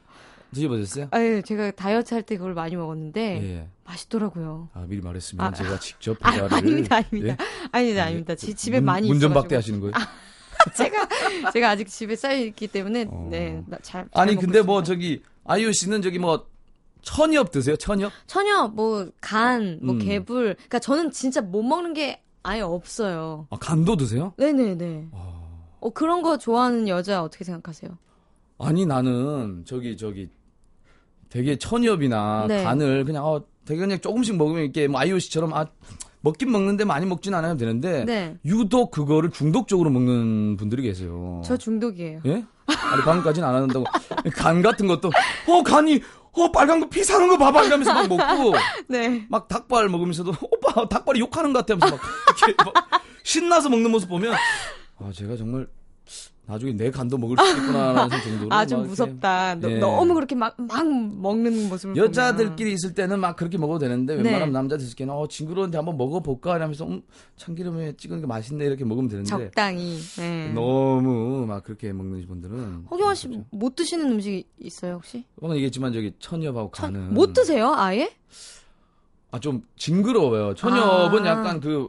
드셔보셨어요? 0.53 1.09
아, 1.11 1.21
예, 1.21 1.43
제가 1.43 1.71
다이어트 1.73 2.13
할 2.15 2.23
때 2.23 2.37
그걸 2.37 2.53
많이 2.55 2.77
먹었는데 2.77 3.43
예. 3.43 3.69
맛있더라고요. 3.85 4.69
아 4.73 4.85
미리 4.87 5.01
말했으면 5.01 5.45
아, 5.47 5.51
제가 5.51 5.81
직접 5.81 6.17
배달을 6.21 6.55
아, 6.55 6.61
닙니다 6.61 6.97
아닙니다, 6.97 7.27
예? 7.29 7.37
아니다, 7.73 8.05
아닙니다. 8.05 8.35
지, 8.37 8.55
집에 8.55 8.79
문, 8.79 8.85
많이 8.87 9.09
문전박대 9.09 9.57
하시는 9.57 9.81
거예요? 9.81 9.93
아, 9.97 10.71
제가 10.77 11.09
제가 11.53 11.71
아직 11.71 11.89
집에 11.89 12.15
쌓여 12.15 12.39
있기 12.39 12.69
때문에 12.69 13.07
어. 13.09 13.29
네잘 13.31 14.09
아니 14.13 14.37
근데 14.37 14.63
뭐 14.63 14.83
저기 14.85 15.23
아이유 15.45 15.73
씨는 15.73 16.03
저기 16.03 16.21
뭐 16.21 16.47
천엽 17.05 17.51
드세요? 17.51 17.77
천엽? 17.77 18.13
천엽, 18.27 18.75
뭐, 18.75 19.09
간, 19.21 19.79
뭐, 19.83 19.95
음. 19.95 19.99
개불. 19.99 20.55
그니까 20.57 20.79
저는 20.79 21.11
진짜 21.11 21.41
못 21.41 21.63
먹는 21.63 21.95
게 21.95 22.23
아예 22.43 22.61
없어요. 22.61 23.47
아, 23.51 23.57
간도 23.57 23.97
드세요? 23.97 24.33
네네네. 24.37 25.09
어... 25.13 25.35
어, 25.81 25.91
그런 25.91 26.23
거 26.23 26.39
좋아하는 26.39 26.89
여자 26.89 27.23
어떻게 27.23 27.45
생각하세요? 27.45 27.97
아니, 28.59 28.87
나는, 28.87 29.65
저기, 29.67 29.97
저기, 29.97 30.31
되게 31.29 31.57
천엽이나 31.57 32.47
네. 32.49 32.65
간을 32.65 33.05
그냥, 33.05 33.27
어, 33.27 33.43
되게 33.67 33.81
그냥 33.81 34.01
조금씩 34.01 34.37
먹으면 34.37 34.63
이렇게, 34.63 34.89
뭐, 34.89 35.01
아이오 35.01 35.19
씨처럼, 35.19 35.53
아, 35.53 35.67
먹긴 36.23 36.51
먹는데 36.53 36.85
많이 36.85 37.05
먹진 37.05 37.35
않아도 37.35 37.59
되는데, 37.59 38.05
네. 38.07 38.37
유독 38.47 38.91
그거를 38.91 39.31
중독적으로 39.31 39.91
먹는 39.91 40.57
분들이 40.57 40.83
계세요. 40.83 41.43
저 41.45 41.57
중독이에요. 41.57 42.21
예? 42.25 42.45
아니, 42.67 43.03
방금까지는 43.03 43.47
안 43.47 43.55
한다고. 43.55 43.85
간 44.35 44.63
같은 44.63 44.87
것도, 44.87 45.09
어, 45.49 45.63
간이, 45.63 46.01
어 46.37 46.51
빨간 46.51 46.81
거 46.81 46.89
피 46.89 47.03
사는 47.05 47.27
거 47.29 47.37
봐봐! 47.39 47.65
이러면서 47.65 47.93
막 47.95 48.09
먹고. 48.09 48.55
네. 48.89 49.25
막 49.29 49.47
닭발 49.49 49.89
먹으면서도 49.89 50.33
오빠 50.43 50.87
닭발이 50.89 51.21
욕하는 51.21 51.53
것 51.53 51.61
같아! 51.67 51.75
하면서 51.75 51.97
막 51.97 52.49
이렇게 52.49 52.65
막 52.65 52.75
신나서 53.23 53.69
먹는 53.69 53.91
모습 53.91 54.09
보면 54.09 54.35
아 54.35 55.11
제가 55.15 55.37
정말 55.37 55.67
나중에 56.47 56.73
내 56.73 56.91
간도 56.91 57.17
먹을 57.17 57.37
수 57.39 57.57
있구나라는 57.57 58.09
정도로 58.23 58.49
아 58.55 58.67
좀 58.67 58.87
무섭다. 58.87 59.57
예. 59.63 59.79
너 59.79 60.05
무 60.05 60.13
그렇게 60.15 60.35
막 60.35 60.55
막 60.59 60.87
먹는 60.87 61.69
모습을 61.71 61.97
여자들끼리 61.97 62.65
보면. 62.71 62.73
있을 62.75 62.93
때는 62.95 63.19
막 63.19 63.35
그렇게 63.37 63.57
먹어도 63.57 63.79
되는데 63.81 64.17
네. 64.17 64.23
웬만하면 64.23 64.53
남자들 64.53 64.85
있을 64.85 64.95
때는 64.97 65.15
어 65.15 65.27
징그러운데 65.27 65.79
한번 65.79 65.97
먹어볼까 65.97 66.57
이러면서 66.57 66.87
음, 66.87 67.01
참기름에 67.37 67.95
찍은 67.97 68.21
게 68.21 68.27
맛있네 68.27 68.65
이렇게 68.67 68.85
먹으면 68.85 69.09
되는데 69.09 69.29
적당히 69.31 69.99
네. 70.19 70.53
너무 70.55 71.47
막 71.47 71.65
그렇게 71.65 71.93
먹는 71.93 72.27
분들은 72.27 72.87
허경환 72.91 73.15
씨 73.15 73.29
못 73.51 73.75
드시는 73.75 74.13
음식 74.13 74.45
있어요 74.59 74.95
혹시? 74.95 75.25
오늘 75.41 75.57
얘기했지만 75.57 75.93
저기 75.95 76.13
천엽하고 76.19 76.71
간은 76.71 77.15
못 77.15 77.33
드세요 77.33 77.73
아예? 77.75 78.13
아 79.31 79.39
좀 79.41 79.63
징그러워요. 79.77 80.55
천엽은 80.55 81.27
아. 81.27 81.31
약간 81.31 81.59
그 81.59 81.89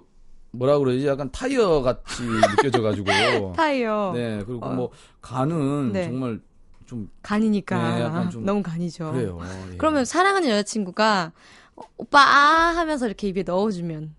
뭐라 0.58 0.78
그러지? 0.80 1.06
약간 1.08 1.32
타이어 1.32 1.82
같이 1.82 2.24
느껴져가지고. 2.24 3.06
타이어. 3.56 4.12
네, 4.16 4.44
그리고 4.46 4.66
어. 4.66 4.74
뭐 4.74 4.90
간은 5.22 5.92
네. 5.92 6.06
정말 6.06 6.40
좀 6.86 7.10
간이니까 7.22 7.96
네, 7.96 8.02
약간 8.04 8.30
좀 8.30 8.46
너무 8.46 8.62
간이죠. 8.62 9.12
그래요. 9.12 9.40
예. 9.72 9.78
그러면 9.78 10.06
사랑하는 10.06 10.50
여자친구가 10.50 11.32
어, 11.76 11.82
오빠 11.98 12.20
아 12.22 12.74
하면서 12.76 13.08
이렇게 13.08 13.28
입에 13.28 13.44
넣어주면 13.44 14.16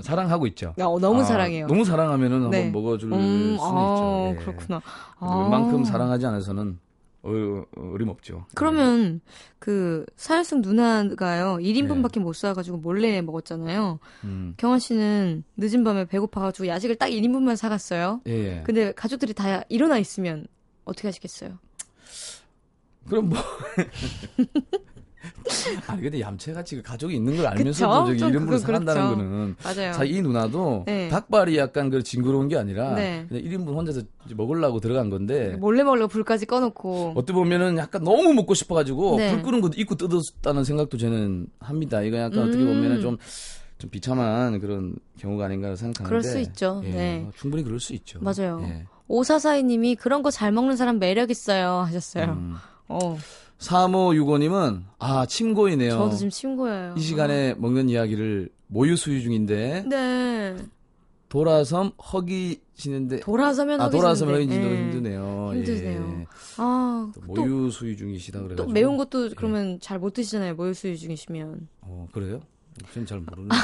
사랑하고 0.00 0.46
있죠. 0.48 0.74
어, 0.78 0.98
너무 0.98 1.20
아, 1.20 1.24
사랑해요. 1.24 1.66
너무 1.66 1.84
사랑하면은 1.84 2.50
네. 2.50 2.64
한번 2.64 2.82
먹어줄 2.82 3.12
음, 3.12 3.56
수 3.58 3.64
아, 3.64 3.68
있죠. 3.68 4.40
예. 4.40 4.44
그렇구나. 4.44 4.82
아. 5.18 5.38
웬만큼 5.38 5.84
사랑하지 5.84 6.26
않아서는 6.26 6.78
어, 7.26 7.64
어림없죠. 7.76 8.46
그러면 8.54 9.14
네. 9.14 9.32
그 9.58 10.06
사회성 10.16 10.60
누나가요 10.60 11.56
1인분밖에 11.60 12.14
네. 12.14 12.20
못 12.20 12.34
사가지고 12.34 12.78
몰래 12.78 13.20
먹었잖아요. 13.20 13.98
음. 14.24 14.54
경환 14.56 14.78
씨는 14.78 15.44
늦은 15.56 15.84
밤에 15.84 16.04
배고파가지고 16.04 16.68
야식을 16.68 16.96
딱 16.96 17.08
1인분만 17.08 17.56
사갔어요. 17.56 18.20
예, 18.26 18.32
예. 18.32 18.62
근데 18.64 18.92
가족들이 18.92 19.34
다 19.34 19.62
일어나 19.68 19.98
있으면 19.98 20.46
어떻게 20.84 21.08
하시겠어요? 21.08 21.58
그럼 23.08 23.28
뭐 23.30 23.38
아니 25.86 26.02
근데 26.02 26.20
얌체같이 26.20 26.76
그 26.76 26.82
가족이 26.82 27.14
있는 27.14 27.36
걸 27.36 27.46
알면서도 27.46 28.16
저기 28.16 28.30
이름으로 28.30 28.58
사간다는 28.58 29.02
그렇죠. 29.02 29.16
거는 29.16 29.56
맞아요. 29.62 29.92
자, 29.92 30.04
이 30.04 30.20
누나도 30.22 30.84
네. 30.86 31.08
닭발이 31.08 31.56
약간 31.58 31.90
그 31.90 32.02
징그러운 32.02 32.48
게 32.48 32.56
아니라 32.56 32.94
네. 32.94 33.26
그냥 33.28 33.42
1인분 33.44 33.68
혼자서 33.74 34.02
먹으려고 34.34 34.80
들어간 34.80 35.10
건데 35.10 35.56
몰래 35.58 35.82
몰래 35.82 36.06
불까지 36.06 36.46
꺼놓고 36.46 37.12
어떻게 37.16 37.32
보면은 37.32 37.78
약간 37.78 38.02
너무 38.04 38.32
먹고 38.34 38.54
싶어가지고 38.54 39.16
네. 39.18 39.30
불 39.32 39.42
끄는 39.42 39.60
것도 39.60 39.74
입고 39.76 39.94
뜯었다는 39.94 40.64
생각도 40.64 40.96
저는 40.98 41.46
합니다. 41.60 42.02
이거 42.02 42.16
약간 42.18 42.38
음. 42.40 42.48
어떻게 42.48 42.64
보면은 42.64 43.00
좀좀 43.00 43.90
비참한 43.90 44.58
그런 44.60 44.94
경우가 45.18 45.44
아닌가 45.46 45.76
생각하는데 45.76 46.08
그럴 46.08 46.22
수 46.22 46.38
있죠. 46.40 46.82
예, 46.84 46.90
네. 46.90 47.26
충분히 47.36 47.62
그럴 47.62 47.78
수 47.80 47.92
있죠. 47.94 48.18
맞아요. 48.20 48.60
예. 48.64 48.84
오사사이님이 49.08 49.94
그런 49.96 50.22
거 50.22 50.30
잘 50.30 50.50
먹는 50.52 50.76
사람 50.76 50.98
매력 50.98 51.30
있어요 51.30 51.78
하셨어요. 51.86 52.24
음. 52.32 52.54
어. 52.88 53.16
3565님은, 53.58 54.82
아, 54.98 55.26
침고이네요. 55.26 55.90
저도 55.90 56.16
지금 56.16 56.30
침고예요. 56.30 56.94
이 56.96 57.00
시간에 57.00 57.52
아. 57.52 57.54
먹는 57.58 57.88
이야기를 57.88 58.50
모유 58.66 58.96
수유 58.96 59.22
중인데. 59.22 59.84
네. 59.88 60.56
돌아섬 61.28 61.90
허기 62.12 62.60
지는데. 62.74 63.20
돌아서면 63.20 63.80
아, 63.80 63.90
돌아서면 63.90 64.34
허기 64.36 64.48
지도 64.48 64.68
네. 64.68 64.82
힘드네요. 64.82 65.52
힘드네요. 65.54 66.18
예. 66.20 66.26
아, 66.58 67.10
모유 67.26 67.70
수유 67.70 67.96
중이시다 67.96 68.38
그래가지고. 68.40 68.66
또 68.66 68.72
매운 68.72 68.96
것도 68.96 69.30
그러면 69.36 69.74
예. 69.74 69.78
잘못 69.80 70.12
드시잖아요. 70.14 70.54
모유 70.54 70.72
수유 70.72 70.96
중이시면. 70.96 71.68
어, 71.80 72.06
그래요? 72.12 72.40
저는 72.92 73.06
잘 73.06 73.18
모르는데 73.20 73.54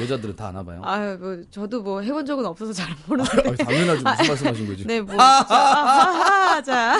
여자들은 0.00 0.36
다 0.36 0.48
아나 0.48 0.62
봐요. 0.64 0.80
아, 0.84 1.16
뭐 1.18 1.36
저도 1.50 1.82
뭐 1.82 2.00
해본 2.00 2.26
적은 2.26 2.44
없어서 2.46 2.72
잘 2.72 2.88
모르는데. 3.06 3.50
아, 3.50 3.54
당연하지 3.64 4.02
무슨 4.02 4.04
말씀하신 4.28 4.66
거지? 4.66 4.84
네, 4.86 5.00
뭐. 5.00 5.16
자, 5.16 6.62
자. 6.64 6.98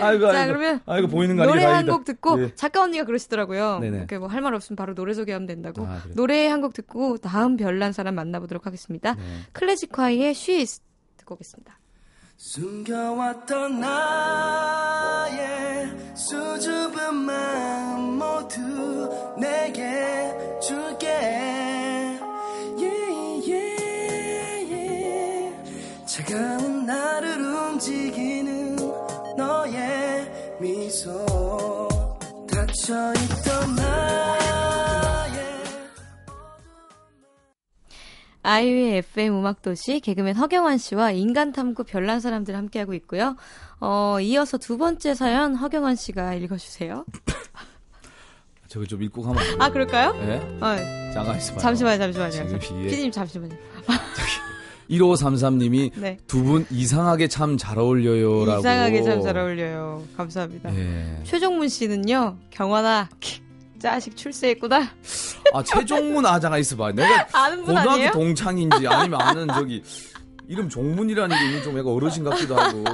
아이고, 0.00 0.32
자, 0.32 0.46
그러면 0.46 0.80
아이고 0.86 1.08
보이는 1.08 1.36
거 1.36 1.46
노래 1.46 1.64
한 1.64 1.86
곡 1.86 2.04
듣고 2.04 2.36
네. 2.36 2.54
작가 2.54 2.82
언니가 2.82 3.04
그러시더라고요. 3.04 3.78
네네. 3.80 3.96
이렇게 3.98 4.18
뭐할 4.18 4.40
말 4.40 4.54
없으면 4.54 4.76
바로 4.76 4.94
노래 4.94 5.14
소개하면 5.14 5.46
된다고. 5.46 5.84
아, 5.86 6.00
그래. 6.02 6.14
노래 6.14 6.46
한 6.48 6.62
곡 6.62 6.74
듣고 6.74 7.18
다음 7.18 7.56
별난 7.56 7.92
사람 7.92 8.14
만나보도록 8.14 8.66
하겠습니다. 8.66 9.14
네. 9.14 9.22
클래식화의 9.52 10.32
She's 10.32 10.80
듣고 11.16 11.34
오겠습니다. 11.34 11.76
숨겨왔던 12.36 13.80
나의 13.80 15.36
수줍은 16.16 17.14
마음 17.14 18.11
모두 18.42 19.08
내게 19.38 20.60
줄게 20.60 21.08
yeah, 22.76 23.52
yeah, 23.52 24.72
yeah. 24.72 26.06
차가운 26.06 26.84
나를 26.86 27.40
움직이는 27.40 28.76
너의 29.36 30.58
미소 30.60 31.88
닫혀있던 32.50 33.72
아이유의 38.44 38.96
FM 38.98 39.38
음악도시 39.38 40.00
개그맨 40.00 40.34
허경환 40.34 40.76
씨와 40.76 41.12
인간탐구 41.12 41.84
별난 41.84 42.18
사람들 42.18 42.56
함께하고 42.56 42.92
있고요. 42.94 43.36
어, 43.78 44.18
이어서 44.20 44.58
두 44.58 44.78
번째 44.78 45.14
사연 45.14 45.54
허경환 45.54 45.94
씨가 45.94 46.34
읽어주세요. 46.34 47.04
저거 48.72 48.86
좀 48.86 49.02
읽고 49.02 49.20
가면 49.20 49.42
아, 49.60 49.68
그럴까요? 49.70 50.12
네. 50.14 50.36
어. 50.62 50.76
잠깐 51.12 51.36
있어봐요. 51.36 51.60
잠시만요, 51.60 52.12
잠시만요. 52.12 52.58
피디님 52.58 53.10
잠시만요. 53.12 53.54
1533님이 54.90 55.90
네. 56.00 56.16
두분 56.26 56.64
이상하게 56.70 57.28
참 57.28 57.58
잘 57.58 57.78
어울려요라고. 57.78 58.60
이상하게 58.60 59.02
참 59.02 59.20
잘 59.22 59.36
어울려요. 59.36 60.02
감사합니다. 60.16 60.74
예. 60.74 61.20
최종문 61.24 61.68
씨는요, 61.68 62.38
경환아, 62.48 63.10
자식 63.78 64.16
출세했구나. 64.16 64.88
아 65.52 65.62
최종문 65.62 66.24
아자가 66.24 66.56
있어봐. 66.56 66.92
내가 66.92 67.26
고등학교 67.66 67.90
아니에요? 67.90 68.10
동창인지 68.12 68.88
아니면 68.88 69.20
아는 69.20 69.48
저기 69.48 69.82
이름 70.48 70.70
종문이라는 70.70 71.36
게 71.36 71.62
좀 71.62 71.78
약간 71.78 71.92
어르신 71.92 72.24
같기도 72.24 72.56
하고. 72.56 72.84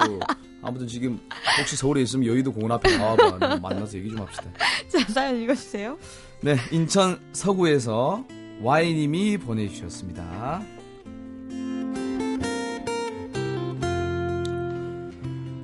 아무튼 0.63 0.87
지금 0.87 1.21
혹시 1.59 1.77
서울에 1.77 2.03
있으면 2.03 2.27
여의도 2.27 2.53
공원 2.53 2.73
앞에 2.73 2.97
나와봐 2.97 3.57
만나서 3.59 3.99
얘기 3.99 4.11
좀 4.11 4.21
합시다. 4.21 4.45
자 4.89 4.99
사연 5.13 5.41
읽어주세요. 5.41 5.97
네 6.43 6.57
인천 6.73 7.19
서구에서 7.33 8.25
Y님이 8.63 9.39
보내주셨습니다. 9.39 10.63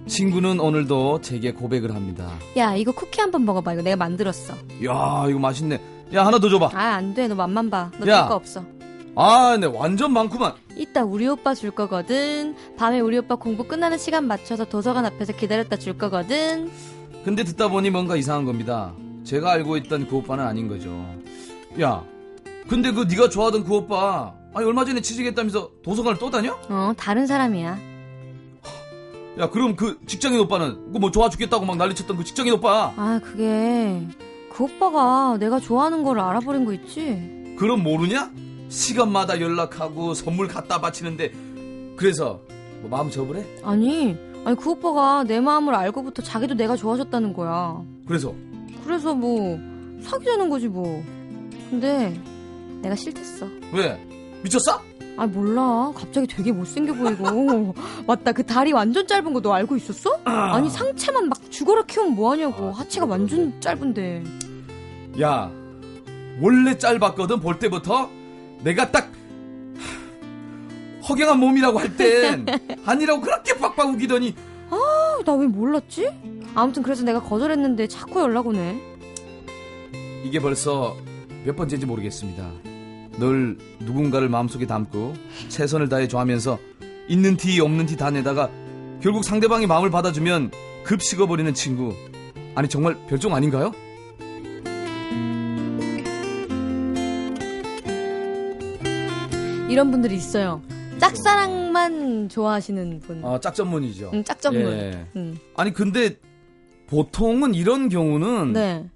친구는 0.06 0.60
오늘도 0.60 1.22
제게 1.22 1.52
고백을 1.52 1.92
합니다. 1.94 2.30
야, 2.56 2.76
이거 2.76 2.92
쿠키 2.92 3.20
한번 3.20 3.44
먹어봐. 3.44 3.72
이거 3.72 3.82
내가 3.82 3.96
만들었어. 3.96 4.54
야, 4.84 5.24
이거 5.28 5.38
맛있네. 5.40 5.80
야, 6.14 6.24
하나 6.26 6.38
더 6.38 6.48
줘봐. 6.48 6.70
아, 6.72 6.94
안 6.94 7.14
돼. 7.14 7.26
너 7.26 7.34
맛만 7.34 7.68
봐. 7.70 7.90
너줄거 7.98 8.34
없어. 8.34 8.64
아, 9.16 9.56
네, 9.58 9.66
완전 9.66 10.12
많구만. 10.12 10.54
이따 10.76 11.04
우리 11.04 11.26
오빠 11.28 11.54
줄 11.54 11.70
거거든. 11.70 12.54
밤에 12.76 13.00
우리 13.00 13.18
오빠 13.18 13.36
공부 13.36 13.64
끝나는 13.64 13.98
시간 13.98 14.26
맞춰서 14.26 14.64
도서관 14.64 15.04
앞에서 15.06 15.32
기다렸다 15.34 15.76
줄 15.76 15.96
거거든. 15.96 16.70
근데 17.24 17.44
듣다 17.44 17.68
보니 17.68 17.90
뭔가 17.90 18.16
이상한 18.16 18.44
겁니다. 18.44 18.92
제가 19.24 19.52
알고 19.52 19.76
있던 19.78 20.06
그 20.08 20.16
오빠는 20.16 20.44
아닌 20.44 20.68
거죠. 20.68 20.90
야, 21.80 22.04
근데 22.68 22.92
그 22.92 23.02
네가 23.08 23.28
좋아하던 23.30 23.64
그 23.64 23.74
오빠, 23.74 24.32
아니 24.52 24.66
얼마 24.66 24.84
전에 24.84 25.00
취직했다면서 25.00 25.70
도서관을 25.82 26.18
또 26.18 26.30
다녀? 26.30 26.58
어, 26.68 26.92
다른 26.96 27.26
사람이야. 27.26 27.78
야, 29.38 29.50
그럼 29.50 29.74
그 29.74 29.98
직장인 30.06 30.38
오빠는 30.40 30.92
그 30.92 30.98
뭐 30.98 31.10
좋아 31.10 31.28
죽겠다고 31.28 31.64
막 31.64 31.76
난리쳤던 31.76 32.16
그 32.16 32.24
직장인 32.24 32.52
오빠. 32.54 32.92
아, 32.96 33.20
그게 33.22 34.06
그 34.52 34.64
오빠가 34.64 35.36
내가 35.38 35.58
좋아하는 35.58 36.04
걸 36.04 36.20
알아버린 36.20 36.64
거 36.64 36.72
있지? 36.72 37.54
그럼 37.58 37.82
모르냐? 37.82 38.30
시간마다 38.74 39.40
연락하고 39.40 40.14
선물 40.14 40.48
갖다 40.48 40.80
바치는데 40.80 41.32
그래서 41.96 42.40
뭐 42.80 42.90
마음 42.90 43.08
접으래? 43.08 43.44
아니, 43.62 44.16
아니 44.44 44.56
그 44.56 44.70
오빠가 44.70 45.22
내 45.24 45.40
마음을 45.40 45.74
알고부터 45.74 46.22
자기도 46.22 46.54
내가 46.54 46.74
좋아졌다는 46.76 47.32
거야. 47.32 47.80
그래서? 48.06 48.34
그래서 48.84 49.14
뭐 49.14 49.58
사귀자는 50.02 50.50
거지 50.50 50.66
뭐. 50.68 51.02
근데 51.70 52.18
내가 52.82 52.94
싫댔어. 52.96 53.46
왜? 53.72 53.98
미쳤어? 54.42 54.80
아 55.16 55.26
몰라 55.28 55.92
갑자기 55.94 56.26
되게 56.26 56.50
못생겨 56.50 56.92
보이고 56.94 57.72
맞다 58.04 58.32
그 58.32 58.44
다리 58.44 58.72
완전 58.72 59.06
짧은 59.06 59.32
거 59.32 59.40
너 59.40 59.52
알고 59.52 59.76
있었어? 59.76 60.10
아. 60.24 60.58
니 60.60 60.68
상체만 60.68 61.28
막 61.28 61.38
죽어라 61.52 61.82
키우면 61.84 62.16
뭐하냐고 62.16 62.70
아, 62.70 62.72
하체가 62.72 63.06
완전 63.06 63.58
짧은데 63.60 64.24
야 65.22 65.48
원래 66.40 66.76
짧았거든 66.76 67.38
볼 67.38 67.60
때부터 67.60 68.10
내가 68.64 68.90
딱 68.90 69.10
허경한 71.08 71.38
몸이라고 71.38 71.78
할 71.78 71.96
땐 71.96 72.46
아니라고 72.86 73.20
그렇게 73.20 73.54
빡빡 73.58 73.88
우기더니 73.90 74.34
아 74.70 74.76
나 75.24 75.34
왜 75.36 75.46
몰랐지? 75.46 76.10
아무튼 76.54 76.82
그래서 76.82 77.02
내가 77.04 77.20
거절했는데 77.22 77.86
자꾸 77.88 78.20
연락 78.20 78.46
오네 78.46 78.78
이게 80.24 80.38
벌써 80.40 80.96
몇 81.44 81.56
번째인지 81.56 81.86
모르겠습니다 81.86 82.50
늘 83.18 83.56
누군가를 83.80 84.28
마음속에 84.28 84.66
담고 84.66 85.14
최선을 85.48 85.88
다해 85.88 86.08
좋아하면서 86.08 86.58
있는 87.08 87.36
티 87.36 87.60
없는 87.60 87.86
티 87.86 87.96
다 87.96 88.10
내다가 88.10 88.50
결국 89.02 89.24
상대방이 89.24 89.66
마음을 89.66 89.90
받아주면 89.90 90.50
급 90.84 91.00
식어버리는 91.02 91.52
친구 91.54 91.94
아니 92.54 92.68
정말 92.68 92.96
별종 93.08 93.34
아닌가요? 93.34 93.72
이런 99.68 99.90
분들이 99.90 100.14
있어요. 100.14 100.62
짝사랑만 100.98 102.28
좋아하시는 102.28 103.00
분. 103.00 103.24
아, 103.24 103.40
짝 103.40 103.54
전문이죠. 103.54 104.10
응, 104.12 104.24
짝 104.24 104.40
전문. 104.40 104.62
예. 104.72 105.06
응. 105.16 105.38
아니 105.56 105.72
근데 105.72 106.18
보통은 106.86 107.54
이런 107.54 107.88
경우는 107.88 108.52
네. 108.52 108.88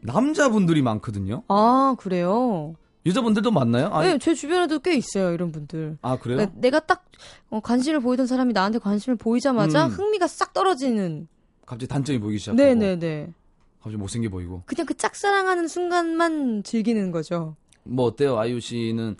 남자분들이 0.00 0.82
많거든요. 0.82 1.42
아 1.48 1.96
그래요? 1.98 2.74
여자분들도 3.06 3.50
많나요? 3.50 3.88
아니... 3.88 4.12
네, 4.12 4.18
제 4.18 4.34
주변에도 4.34 4.80
꽤 4.80 4.94
있어요, 4.94 5.32
이런 5.32 5.50
분들. 5.50 5.98
아, 6.02 6.18
그래요? 6.18 6.38
네, 6.38 6.50
내가 6.56 6.80
딱 6.80 7.06
어, 7.48 7.60
관심을 7.60 8.00
보이던 8.00 8.26
사람이 8.26 8.52
나한테 8.52 8.78
관심을 8.78 9.16
보이자마자 9.16 9.86
음. 9.86 9.90
흥미가 9.90 10.26
싹 10.26 10.52
떨어지는. 10.52 11.26
갑자기 11.64 11.88
단점이 11.88 12.18
보이기 12.18 12.38
시작하고. 12.38 12.62
네네네. 12.62 13.32
갑자기 13.80 13.96
못생겨 13.96 14.28
보이고. 14.28 14.62
그냥 14.66 14.84
그 14.84 14.94
짝사랑하는 14.94 15.68
순간만 15.68 16.64
즐기는 16.64 17.10
거죠. 17.10 17.56
뭐 17.84 18.04
어때요, 18.06 18.38
아이유 18.38 18.60
씨는 18.60 19.16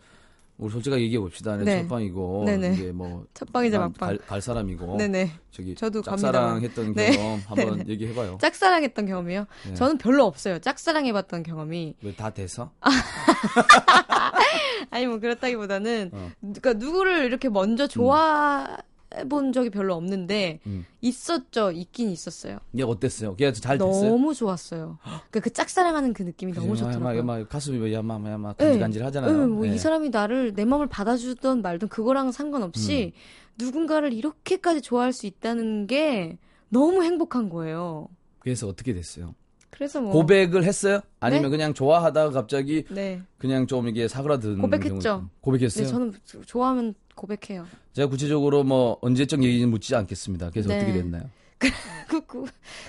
우리 0.59 0.73
솔직하게 0.73 1.03
얘기해 1.05 1.21
봅시다. 1.21 1.57
네. 1.57 1.83
첫 1.83 1.89
방이고 1.89 2.45
네네. 2.47 2.75
이게 2.75 2.91
뭐 2.93 3.25
첫 3.33 3.53
방이자 3.53 3.79
막방 3.79 4.09
갈, 4.09 4.19
갈, 4.19 4.43
사람이고. 4.43 4.97
네네. 4.97 5.31
저기 5.53 5.75
저도 5.77 6.03
짝사랑했던 6.03 6.95
네. 6.95 7.17
경험 7.17 7.41
한번 7.47 7.89
얘기해 7.89 8.13
봐요. 8.15 8.39
짝사랑했던 8.41 9.07
경험이요? 9.07 9.47
네. 9.69 9.75
저는 9.75 9.99
별로 9.99 10.25
없어요. 10.25 10.59
짝사랑해봤던 10.59 11.45
경험이. 11.45 11.95
왜 12.03 12.13
다 12.17 12.31
돼서? 12.31 12.73
아니 14.91 15.07
뭐 15.07 15.19
그렇다기보다는 15.21 16.11
어. 16.13 16.31
그러니까 16.41 16.73
누구를 16.75 17.25
이렇게 17.25 17.49
먼저 17.49 17.87
좋아. 17.87 18.67
음. 19.15 19.19
해본 19.19 19.53
적이 19.53 19.71
별로 19.71 19.95
없는데 19.95 20.61
음. 20.67 20.85
있었죠. 21.01 21.71
있긴 21.71 22.11
있었어요. 22.11 22.59
얘 22.79 22.83
어땠어요? 22.83 23.37
걔잘 23.37 23.79
됐어요? 23.79 24.11
너무 24.11 24.35
좋았어요. 24.35 24.99
그러니까 25.03 25.41
그 25.41 25.51
짝사랑하는 25.51 26.13
그 26.13 26.23
느낌이 26.23 26.53
너무 26.53 26.77
좋더라고요. 26.77 27.19
야마, 27.19 27.35
야마, 27.39 27.47
가슴이 27.49 27.93
야마 27.93 28.15
야마 28.15 28.53
간질간질 28.55 29.05
하잖아요. 29.07 29.37
네, 29.37 29.47
뭐이 29.47 29.71
네. 29.71 29.79
사람이 29.79 30.11
나를 30.11 30.55
내 30.55 30.65
마음을 30.65 30.87
받아주던 30.89 31.63
말든 31.63 31.89
그거랑 31.89 32.33
상관없이 32.33 33.13
음. 33.15 33.65
누군가를 33.65 34.13
이렇게까지 34.13 34.83
좋아할 34.83 35.13
수 35.13 35.27
있다는 35.27 35.87
게 35.87 36.39
너무 36.69 37.03
행복한 37.03 37.49
거예요. 37.49 38.09
그래서 38.39 38.69
어떻게 38.69 38.93
됐어요? 38.93 39.35
그래서 39.71 40.01
뭐 40.01 40.13
고백을 40.13 40.65
했어요? 40.65 41.01
아니면 41.21 41.45
네? 41.45 41.49
그냥 41.51 41.75
좋아하다가 41.75 42.31
갑자기 42.31 42.85
네. 42.91 43.23
그냥 43.37 43.67
좀 43.67 43.89
이게 43.89 44.09
사그라든 44.09 44.59
고백했죠. 44.59 44.99
경우? 44.99 45.29
고백했어요. 45.41 45.85
네, 45.85 45.91
저는 45.91 46.15
좋아하면 46.47 46.95
고백해요. 47.15 47.67
제가 47.99 48.09
구체적으로 48.09 48.63
뭐 48.63 48.97
언제적 49.01 49.43
얘기는 49.43 49.69
묻지 49.69 49.97
않겠습니다. 49.97 50.51
그래서 50.51 50.69
네. 50.69 50.77
어떻게 50.77 50.93
됐나요? 50.93 51.25
그, 52.07 52.21
그, 52.25 52.45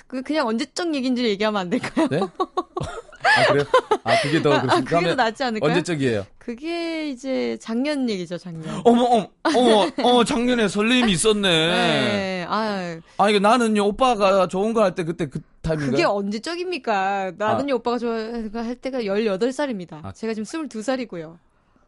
그, 0.06 0.22
그냥 0.22 0.46
언제적 0.48 0.94
얘기인지 0.94 1.24
얘기하면 1.26 1.62
안 1.62 1.70
될까요? 1.72 2.08
네? 2.12 2.20
아, 2.20 3.48
그래요? 3.48 3.66
아, 4.04 4.22
그게 4.22 4.40
더, 4.44 4.54
아, 4.54 4.82
그게 4.82 5.08
더 5.08 5.16
낫지 5.16 5.44
않을까요? 5.44 5.72
언제적이에요? 5.72 6.28
그게 6.38 7.10
이제 7.10 7.58
작년 7.60 8.08
얘기죠, 8.08 8.38
작년. 8.38 8.82
어머, 8.86 9.04
어머, 9.04 9.28
어머, 9.56 9.92
어, 10.20 10.24
작년에 10.24 10.68
설렘이 10.68 11.12
있었네. 11.12 11.42
네, 11.42 12.46
아 12.48 13.00
아니, 13.18 13.40
나는요, 13.40 13.88
오빠가 13.88 14.48
좋은 14.48 14.74
거 14.74 14.84
할 14.84 14.94
때 14.94 15.04
그때 15.04 15.26
그 15.26 15.40
타임인가요? 15.64 15.92
그게 15.92 16.04
언제적입니까? 16.04 17.32
나는요, 17.36 17.74
아. 17.74 17.76
오빠가 17.78 17.98
좋아할 17.98 18.76
때가 18.76 19.02
18살입니다. 19.02 20.06
아. 20.06 20.12
제가 20.12 20.36
지금 20.36 20.44
22살이고요. 20.46 21.36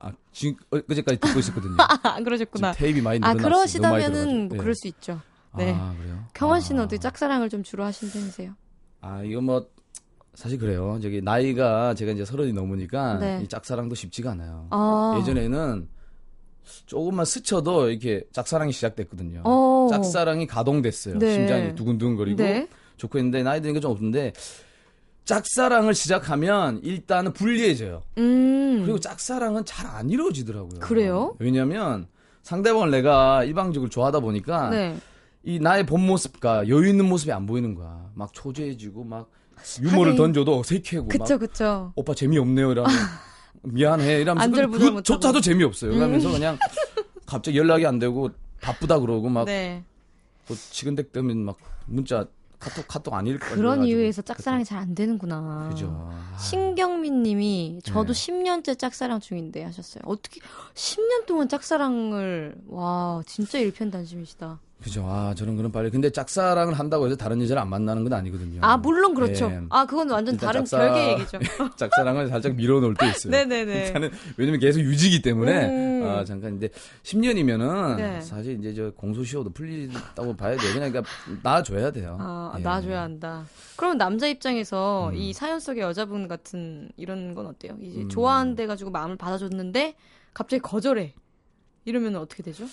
아, 0.01 0.11
지금 0.31 0.55
어제까지 0.71 1.19
듣고 1.19 1.39
있었거든요. 1.39 1.75
아, 2.03 2.19
그러셨구나. 2.23 2.71
테이프 2.73 2.99
많이 3.01 3.19
아, 3.21 3.33
그러시다면은 3.33 4.47
뭐 4.47 4.57
네. 4.57 4.57
그럴 4.57 4.73
수 4.73 4.87
있죠. 4.87 5.21
네. 5.55 5.73
아, 5.77 5.93
그래요? 5.99 6.25
경원 6.33 6.59
씨는 6.59 6.81
아. 6.81 6.83
어떻게 6.85 6.99
짝사랑을 6.99 7.49
좀 7.49 7.61
주로 7.61 7.83
하신 7.83 8.09
편이세요? 8.09 8.53
아, 9.01 9.21
이거 9.23 9.41
뭐 9.41 9.67
사실 10.33 10.57
그래요. 10.57 10.97
저기 11.01 11.21
나이가 11.21 11.93
제가 11.93 12.13
이제 12.13 12.25
서른이 12.25 12.53
넘으니까 12.53 13.19
네. 13.19 13.41
이 13.43 13.47
짝사랑도 13.47 13.95
쉽지가 13.95 14.31
않아요. 14.31 14.67
아. 14.71 15.17
예전에는 15.19 15.87
조금만 16.85 17.25
스쳐도 17.25 17.89
이렇게 17.89 18.23
짝사랑이 18.31 18.71
시작됐거든요. 18.71 19.41
오. 19.45 19.49
어. 19.49 19.87
짝사랑이 19.91 20.47
가동됐어요. 20.47 21.19
네. 21.19 21.33
심장이 21.33 21.75
두근두근거리고 21.75 22.37
네. 22.37 22.67
좋고 22.97 23.19
했는데 23.19 23.43
나이 23.43 23.61
게좀 23.61 23.91
없는데 23.91 24.33
짝사랑을 25.25 25.93
시작하면 25.93 26.79
일단은 26.83 27.33
불리해져요. 27.33 28.01
음. 28.17 28.81
그리고 28.83 28.99
짝사랑은 28.99 29.65
잘 29.65 29.81
안 29.91 30.09
이루어지더라고요. 30.09 30.79
그래요? 30.79 31.35
왜냐면 31.39 32.07
상대방을 32.43 32.91
내가 32.91 33.43
일방적으로 33.43 33.89
좋아하다 33.89 34.21
보니까 34.21 34.69
네. 34.69 34.97
이 35.43 35.59
나의 35.59 35.85
본 35.85 36.05
모습과 36.05 36.67
여유 36.69 36.87
있는 36.87 37.07
모습이 37.09 37.31
안 37.31 37.45
보이는 37.45 37.75
거야. 37.75 38.09
막 38.15 38.31
초조해지고 38.33 39.03
막 39.03 39.29
유머를 39.81 40.13
하긴. 40.13 40.15
던져도 40.17 40.59
어색해고 40.59 41.07
그쵸, 41.09 41.37
그쵸. 41.37 41.91
오빠 41.95 42.13
재미없네요 42.15 42.71
이러면 42.71 42.89
미안해 43.63 44.21
이러면서 44.21 44.67
그조차도 44.95 45.41
재미없어요. 45.41 45.91
그러면서 45.93 46.29
음. 46.29 46.33
그냥 46.33 46.57
갑자기 47.25 47.57
연락이 47.57 47.85
안 47.85 47.99
되고 47.99 48.29
바쁘다 48.61 48.99
그러고 48.99 49.29
막 49.29 49.45
네. 49.45 49.83
또 50.47 50.55
지근댁 50.55 51.11
되면 51.11 51.37
막 51.43 51.57
문자 51.85 52.25
카톡 52.61 52.87
카톡 52.87 53.13
안 53.15 53.27
읽고 53.27 53.55
그런 53.55 53.83
이유에서 53.83 54.21
짝사랑이 54.21 54.63
잘 54.63 54.79
안 54.81 54.95
되는구나. 54.95 55.69
그죠. 55.69 55.87
아. 56.11 56.37
신경민 56.37 57.23
님이 57.23 57.79
저도 57.83 58.13
네. 58.13 58.31
10년째 58.31 58.77
짝사랑 58.79 59.19
중인데 59.19 59.63
하셨어요. 59.63 60.03
어떻게 60.05 60.39
10년 60.73 61.25
동안 61.25 61.49
짝사랑을 61.49 62.55
와, 62.67 63.21
진짜 63.25 63.59
일편단심이시다. 63.59 64.59
그죠. 64.81 65.05
아, 65.05 65.33
저는 65.35 65.57
그런 65.57 65.71
빨리. 65.71 65.91
근데 65.91 66.09
짝사랑을 66.09 66.73
한다고 66.73 67.05
해서 67.05 67.15
다른 67.15 67.41
여자를 67.41 67.61
안 67.61 67.69
만나는 67.69 68.03
건 68.03 68.13
아니거든요. 68.13 68.59
아, 68.63 68.77
물론 68.77 69.13
그렇죠. 69.13 69.49
예. 69.51 69.61
아, 69.69 69.85
그건 69.85 70.09
완전 70.09 70.37
다른 70.37 70.65
짝사... 70.65 70.77
별개 70.77 71.11
얘기죠. 71.13 71.39
짝사랑을 71.77 72.27
살짝 72.29 72.55
밀어놓을 72.55 72.95
때 72.95 73.07
있어요. 73.09 73.31
네네네. 73.31 73.87
일단은, 73.87 74.11
왜냐면 74.37 74.59
계속 74.59 74.79
유지기 74.79 75.21
때문에, 75.21 75.65
음. 75.67 76.07
아, 76.07 76.23
잠깐. 76.25 76.51
근데 76.51 76.69
10년이면은, 77.03 77.95
네. 77.97 78.21
사실 78.21 78.57
이제 78.59 78.73
저 78.73 78.91
공소시효도 78.91 79.51
풀리다고 79.51 80.35
봐야 80.35 80.57
돼요. 80.57 80.73
그냥 80.73 80.91
그러니까 80.91 81.11
놔줘야 81.43 81.91
돼요. 81.91 82.17
아, 82.19 82.55
예. 82.57 82.61
놔줘야 82.61 83.01
한다. 83.01 83.45
그럼 83.75 83.97
남자 83.97 84.27
입장에서 84.27 85.09
음. 85.09 85.15
이 85.15 85.31
사연 85.33 85.59
속의 85.59 85.83
여자분 85.83 86.27
같은 86.27 86.89
이런 86.97 87.35
건 87.35 87.45
어때요? 87.45 87.77
이제 87.81 88.01
음. 88.01 88.09
좋아한데 88.09 88.65
가지고 88.65 88.89
마음을 88.89 89.15
받아줬는데, 89.15 89.95
갑자기 90.33 90.59
거절해. 90.61 91.13
이러면 91.85 92.15
어떻게 92.15 92.41
되죠? 92.41 92.65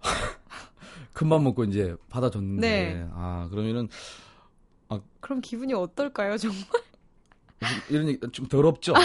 큰맘 1.12 1.44
먹고 1.44 1.64
이제 1.64 1.94
받아줬는데 2.08 2.68
네. 2.68 3.08
아 3.12 3.48
그러면은 3.50 3.88
아 4.88 5.00
그럼 5.20 5.40
기분이 5.40 5.74
어떨까요 5.74 6.36
정말? 6.38 6.62
이런 7.88 8.08
얘기 8.08 8.20
좀 8.32 8.46
더럽죠. 8.46 8.92
네. 8.92 9.00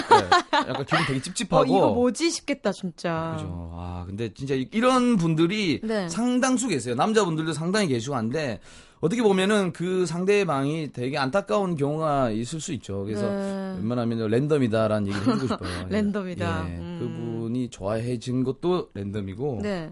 약간 0.67 0.85
기분 0.85 1.05
되게 1.07 1.21
찝찝하고. 1.21 1.57
어, 1.57 1.65
이거 1.65 1.93
뭐지 1.93 2.29
싶겠다 2.29 2.71
진짜. 2.71 3.35
그죠. 3.37 3.71
아 3.73 4.03
근데 4.05 4.33
진짜 4.33 4.55
이런 4.55 5.15
분들이 5.17 5.79
네. 5.83 6.09
상당수 6.09 6.67
계세요. 6.67 6.95
남자분들도 6.95 7.53
상당히 7.53 7.87
계시고 7.87 8.15
한데 8.15 8.59
어떻게 8.99 9.23
보면은 9.23 9.73
그 9.73 10.05
상대방이 10.05 10.91
되게 10.91 11.17
안타까운 11.17 11.75
경우가 11.75 12.31
있을 12.31 12.59
수 12.59 12.73
있죠. 12.73 13.03
그래서 13.05 13.27
네. 13.29 13.75
웬만하면 13.77 14.29
랜덤이다라는 14.29 15.07
얘기를 15.07 15.33
해주고 15.33 15.47
싶어요. 15.47 15.87
랜덤이다. 15.89 16.69
예, 16.69 16.77
음. 16.77 16.97
그분이 16.99 17.69
좋아해진 17.69 18.43
것도 18.43 18.89
랜덤이고. 18.93 19.59
네. 19.63 19.91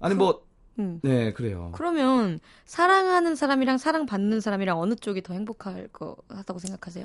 아니 0.00 0.14
뭐 0.14 0.42
음. 0.78 1.00
네, 1.02 1.32
그래요. 1.32 1.70
그러면 1.74 2.40
사랑하는 2.64 3.34
사람이랑 3.34 3.78
사랑받는 3.78 4.40
사람이랑 4.40 4.78
어느 4.78 4.94
쪽이 4.94 5.22
더 5.22 5.34
행복할 5.34 5.88
것 5.88 6.16
같다고 6.28 6.58
생각하세요? 6.58 7.04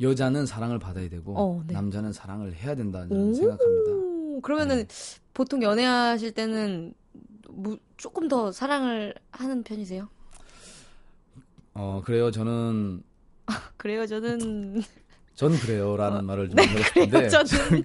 여자는 0.00 0.46
사랑을 0.46 0.78
받아야 0.78 1.08
되고 1.08 1.34
어, 1.38 1.62
네. 1.66 1.74
남자는 1.74 2.12
사랑을 2.12 2.54
해야 2.54 2.74
된다는 2.74 3.34
생각합니다. 3.34 4.40
그러면은 4.42 4.86
네. 4.86 4.94
보통 5.32 5.62
연애하실 5.62 6.32
때는 6.32 6.94
뭐 7.50 7.78
조금 7.96 8.26
더 8.26 8.50
사랑을 8.50 9.14
하는 9.30 9.62
편이세요? 9.62 10.08
어 11.74 12.02
그래요. 12.04 12.30
저는 12.30 13.02
그래요. 13.76 14.06
저는 14.06 14.82
전 15.34 15.56
그래요라는 15.56 16.18
어, 16.18 16.22
말을 16.22 16.48
좀 16.48 16.56
네, 16.56 16.66
하고 16.66 16.82
싶은데. 16.82 17.28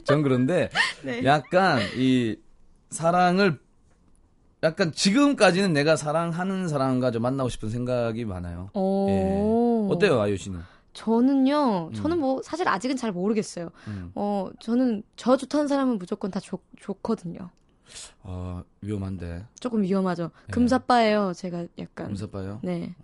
전 0.04 0.22
그런데 0.24 0.70
네. 1.04 1.24
약간 1.26 1.80
이 1.96 2.36
사랑을 2.89 3.60
약간 4.63 4.91
지금까지는 4.91 5.74
내가 5.74 5.95
사랑하는 5.95 6.67
사람과 6.67 7.12
좀 7.12 7.22
만나고 7.22 7.50
싶은 7.50 7.69
생각이 7.69 8.26
많아요. 8.26 8.69
예. 8.76 9.89
어때요, 9.89 10.19
아유 10.19 10.38
씨는? 10.38 10.60
저는요, 10.93 11.89
음. 11.91 11.93
저는 11.93 12.19
뭐 12.19 12.41
사실 12.43 12.67
아직은 12.67 12.98
잘 12.98 13.12
모르겠어요. 13.12 13.69
음. 13.88 14.12
어, 14.15 14.50
저는 14.60 15.04
저 15.15 15.38
좋다는 15.38 15.67
사람은 15.67 15.98
무조건 15.98 16.30
다 16.32 16.39
좋, 16.39 16.60
좋거든요. 16.78 17.50
아 18.23 18.63
위험한데. 18.82 19.45
조금 19.60 19.82
위험하죠. 19.82 20.23
네. 20.47 20.52
금사빠예요. 20.52 21.34
제가 21.36 21.65
약간. 21.80 22.08
금사빠요? 22.08 22.60
네. 22.63 22.93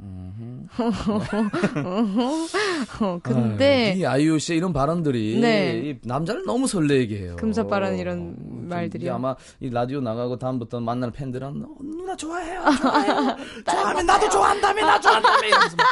어, 3.01 3.19
근데 3.23 3.91
아, 3.91 3.93
이 3.93 4.05
아이유 4.05 4.39
씨의 4.39 4.57
이런 4.57 4.73
발언들이 4.73 5.39
네. 5.39 5.99
남자를 6.03 6.45
너무 6.45 6.67
설레게 6.67 7.17
해요. 7.17 7.35
금사빠라는 7.37 7.97
이런 7.97 8.35
어, 8.39 8.65
말들이 8.69 9.09
아마 9.09 9.35
이 9.59 9.69
라디오 9.69 10.01
나가고 10.01 10.37
다음부터 10.37 10.79
만날 10.79 11.11
팬들은 11.11 11.63
어, 11.63 11.75
누나 11.81 12.15
좋아해요. 12.15 12.63
좋아해요. 12.81 13.37
좋아하면 13.69 14.05
나도 14.05 14.29
좋아한다며 14.29 14.81
나 14.85 14.99
좋아한다며 14.99 15.47
이러면서 15.47 15.75
막 15.77 15.85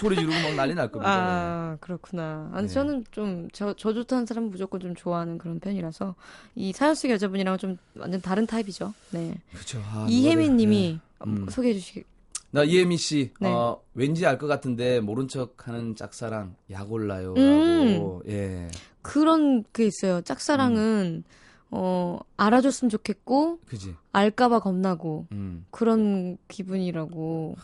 소리 0.00 0.16
지르고 0.16 0.32
막 0.32 0.54
난리 0.54 0.74
날 0.74 0.90
겁니다. 0.90 1.12
아 1.12 1.76
그렇구나. 1.80 2.50
아니 2.52 2.66
네. 2.68 2.72
저는 2.72 3.04
좀 3.10 3.48
저저 3.52 3.92
좋다는 3.92 4.26
사람은 4.26 4.50
무조건 4.50 4.80
좀 4.80 4.94
좋아하는 4.94 5.38
그런 5.38 5.60
편이라서 5.60 6.14
이 6.54 6.72
사연 6.72 6.94
속 6.94 7.10
여자분이랑 7.10 7.58
좀 7.58 7.76
완전 7.98 8.20
다른 8.20 8.46
타입이죠. 8.46 8.92
네. 9.10 9.34
그렇죠. 9.52 9.80
아, 9.84 10.06
이혜민 10.08 10.56
님이 10.56 10.98
네. 11.24 11.26
음. 11.26 11.46
소개해 11.48 11.74
주시 11.74 12.04
나 12.50 12.64
이혜미 12.64 12.96
씨, 12.96 13.32
네. 13.40 13.48
어, 13.52 13.82
왠지 13.94 14.24
알 14.24 14.38
것 14.38 14.46
같은데 14.46 15.00
모른 15.00 15.28
척하는 15.28 15.94
짝사랑 15.94 16.54
약 16.70 16.90
올라요라고. 16.90 18.22
음. 18.24 18.30
예. 18.30 18.68
그런 19.02 19.64
게 19.72 19.86
있어요. 19.86 20.22
짝사랑은 20.22 21.24
음. 21.26 21.30
어 21.70 22.18
알아줬으면 22.36 22.88
좋겠고, 22.90 23.58
그지. 23.66 23.94
알까 24.12 24.48
봐 24.48 24.60
겁나고 24.60 25.26
음. 25.32 25.66
그런 25.70 26.38
기분이라고. 26.48 27.56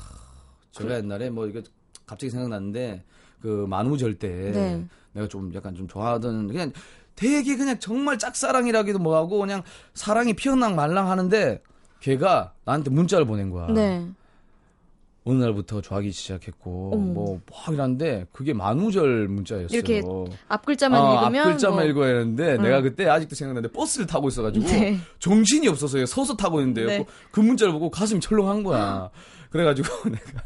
제가 0.72 0.90
그... 0.90 0.94
옛날에 0.96 1.30
뭐 1.30 1.46
이거 1.46 1.62
갑자기 2.04 2.30
생각났는데 2.30 3.04
그 3.40 3.66
만우절 3.68 4.14
때 4.18 4.28
네. 4.52 4.84
내가 5.12 5.28
좀 5.28 5.54
약간 5.54 5.74
좀 5.74 5.88
좋아하던 5.88 6.48
그냥 6.48 6.72
되게 7.22 7.56
그냥 7.56 7.78
정말 7.78 8.18
짝사랑이라기도 8.18 8.98
뭐하고 8.98 9.38
그냥 9.38 9.62
사랑이 9.94 10.34
피어난 10.34 10.74
말랑 10.74 11.08
하는데 11.08 11.62
걔가 12.00 12.52
나한테 12.64 12.90
문자를 12.90 13.26
보낸 13.26 13.50
거야. 13.50 13.68
네. 13.68 14.04
어느 15.24 15.40
날부터 15.40 15.80
좋아하기 15.80 16.10
시작했고 16.10 16.96
뭐뭐 16.96 17.40
뭐 17.46 17.74
이런데 17.74 18.26
그게 18.32 18.52
만우절 18.52 19.28
문자였어요. 19.28 19.78
이렇게 19.78 20.02
앞 20.48 20.66
글자만 20.66 21.00
아, 21.00 21.14
읽으면 21.14 21.46
앞 21.46 21.50
글자만 21.52 21.78
뭐. 21.78 21.84
읽어야 21.84 22.08
했는데 22.16 22.56
응. 22.56 22.62
내가 22.62 22.80
그때 22.80 23.08
아직도 23.08 23.36
생각나는데 23.36 23.72
버스를 23.72 24.08
타고 24.08 24.26
있어가지고 24.26 24.66
네. 24.66 24.98
정신이 25.20 25.68
없어서 25.68 26.04
서서 26.04 26.36
타고 26.36 26.58
있는데 26.60 26.84
네. 26.86 27.06
그 27.30 27.38
문자를 27.38 27.72
보고 27.72 27.88
가슴이 27.88 28.20
철렁한 28.20 28.64
거야. 28.64 29.10
그래가지고 29.50 29.88
내가 30.10 30.42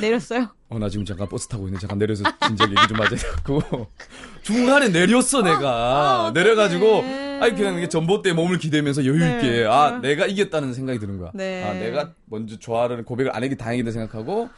내렸어요? 0.00 0.48
어, 0.70 0.78
나 0.78 0.88
지금 0.88 1.04
잠깐 1.04 1.28
버스 1.28 1.48
타고 1.48 1.64
있는데 1.64 1.80
잠깐 1.80 1.98
내려서 1.98 2.24
진짜 2.46 2.64
얘기 2.64 2.76
좀 2.88 3.00
하자 3.00 3.16
고 3.42 3.86
중간에 4.42 4.88
내렸어, 4.88 5.42
내가. 5.42 6.26
아, 6.26 6.30
내려가지고, 6.32 7.02
아니, 7.42 7.54
그냥 7.54 7.86
전봇대에 7.88 8.32
몸을 8.32 8.58
기대면서 8.58 9.04
여유있게, 9.04 9.42
네. 9.42 9.64
아, 9.66 9.98
내가 10.00 10.26
이겼다는 10.26 10.72
생각이 10.72 10.98
드는 10.98 11.18
거야. 11.18 11.30
네. 11.34 11.64
아, 11.64 11.74
내가 11.74 12.14
먼저 12.24 12.58
좋아하는 12.58 13.04
고백을 13.04 13.34
안 13.36 13.42
하기 13.42 13.56
다행이다 13.56 13.90
생각하고, 13.90 14.48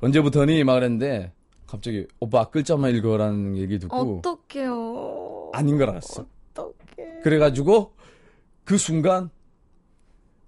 언제부터니? 0.00 0.62
막 0.62 0.74
그랬는데, 0.74 1.32
갑자기, 1.66 2.06
오빠 2.20 2.50
글자만 2.50 2.94
읽어라는 2.94 3.56
얘기 3.56 3.80
듣고. 3.80 4.18
어떡해요. 4.18 5.50
아닌 5.52 5.76
걸 5.76 5.90
알았어. 5.90 6.24
어떡해. 6.52 7.20
그래가지고, 7.24 7.94
그 8.64 8.78
순간, 8.78 9.30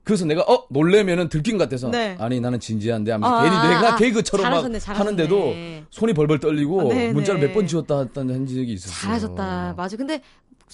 그래서 0.05 0.25
내가 0.25 0.43
어 0.43 0.67
놀래면은 0.71 1.29
들킨 1.29 1.59
것 1.59 1.65
같아서 1.65 1.89
네. 1.91 2.17
아니 2.19 2.41
나는 2.41 2.59
진지한데 2.59 3.13
하면서 3.13 3.37
아, 3.37 3.43
괜히 3.45 3.57
아, 3.57 3.69
내가 3.69 3.95
아, 3.95 3.97
개그처럼 3.97 4.45
잘하셨네, 4.45 4.79
막 4.79 4.81
잘하셨네. 4.81 4.99
하는데도 5.25 5.87
손이 5.91 6.15
벌벌 6.15 6.41
떨리고 6.41 6.81
어, 6.81 6.89
네, 6.93 7.13
문자를 7.13 7.41
네. 7.41 7.47
몇번 7.49 7.67
지웠다 7.67 7.99
한 8.15 8.47
적이 8.47 8.73
있었어요. 8.73 8.95
잘하셨다. 9.03 9.75
맞아. 9.77 9.97
근데 9.97 10.23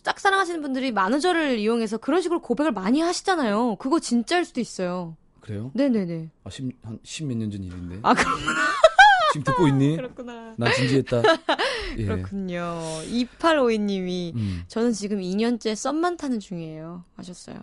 짝사랑하시는 0.02 0.60
분들이 0.62 0.92
마누저를 0.92 1.58
이용해서 1.58 1.98
그런 1.98 2.20
식으로 2.22 2.40
고백을 2.40 2.70
많이 2.72 3.00
하시잖아요. 3.00 3.76
그거 3.76 3.98
진짜일 3.98 4.44
수도 4.44 4.60
있어요. 4.60 5.16
그래요? 5.40 5.70
네네네. 5.74 6.30
아, 6.44 6.50
십, 6.50 6.64
한, 6.82 6.98
십몇 7.02 7.36
년 7.38 7.50
전 7.50 7.62
일인데. 7.62 7.98
아, 8.02 8.14
그렇구나. 8.14 8.52
지금 9.32 9.44
듣고 9.44 9.68
있니? 9.68 9.96
그렇구나. 9.96 10.54
난 10.56 10.72
진지했다. 10.74 11.22
예. 11.98 12.04
그렇군요. 12.04 12.78
2852님이, 13.10 14.34
음. 14.34 14.62
저는 14.68 14.92
지금 14.92 15.20
2년째 15.20 15.74
썸만 15.74 16.16
타는 16.16 16.40
중이에요. 16.40 17.04
하셨어요. 17.16 17.56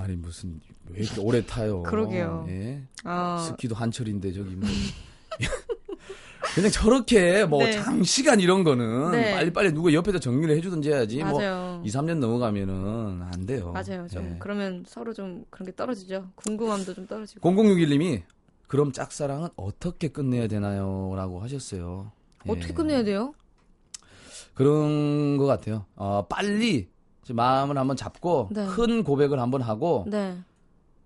아니 0.00 0.16
무슨 0.16 0.60
왜 0.88 1.00
이렇게 1.02 1.20
오래 1.20 1.44
타요? 1.44 1.82
그러게요. 1.82 2.46
예. 2.48 2.82
아. 3.04 3.38
스키도 3.48 3.74
한철인데 3.74 4.32
저기 4.32 4.56
뭐 4.56 4.68
그냥 6.54 6.70
저렇게 6.70 7.44
뭐 7.44 7.62
네. 7.62 7.72
장시간 7.72 8.40
이런 8.40 8.64
거는 8.64 9.12
네. 9.12 9.34
빨리빨리 9.34 9.72
누가 9.72 9.92
옆에서 9.92 10.18
정리를 10.18 10.56
해주든지 10.56 10.90
해야지. 10.90 11.22
뭐 11.22 11.38
맞아요. 11.38 11.76
뭐 11.78 11.82
2, 11.84 11.88
3년 11.88 12.18
넘어가면은 12.18 13.22
안 13.22 13.46
돼요. 13.46 13.72
맞아요. 13.72 14.08
좀 14.08 14.24
예. 14.24 14.36
그러면 14.38 14.84
서로 14.86 15.12
좀 15.12 15.44
그런 15.50 15.66
게 15.66 15.76
떨어지죠. 15.76 16.30
궁금함도 16.34 16.94
좀 16.94 17.06
떨어지고. 17.06 17.48
0061님이 17.48 18.22
그럼 18.66 18.92
짝사랑은 18.92 19.50
어떻게 19.56 20.08
끝내야 20.08 20.48
되나요? 20.48 21.12
라고 21.14 21.40
하셨어요. 21.40 22.12
어떻게 22.46 22.68
예. 22.70 22.72
끝내야 22.72 23.04
돼요? 23.04 23.34
그런 24.54 25.36
것 25.36 25.46
같아요. 25.46 25.86
어, 25.94 26.26
빨리 26.28 26.88
마음을 27.32 27.78
한번 27.78 27.96
잡고 27.96 28.48
네. 28.52 28.66
큰 28.66 29.02
고백을 29.04 29.38
한번 29.40 29.62
하고 29.62 30.04
네. 30.08 30.36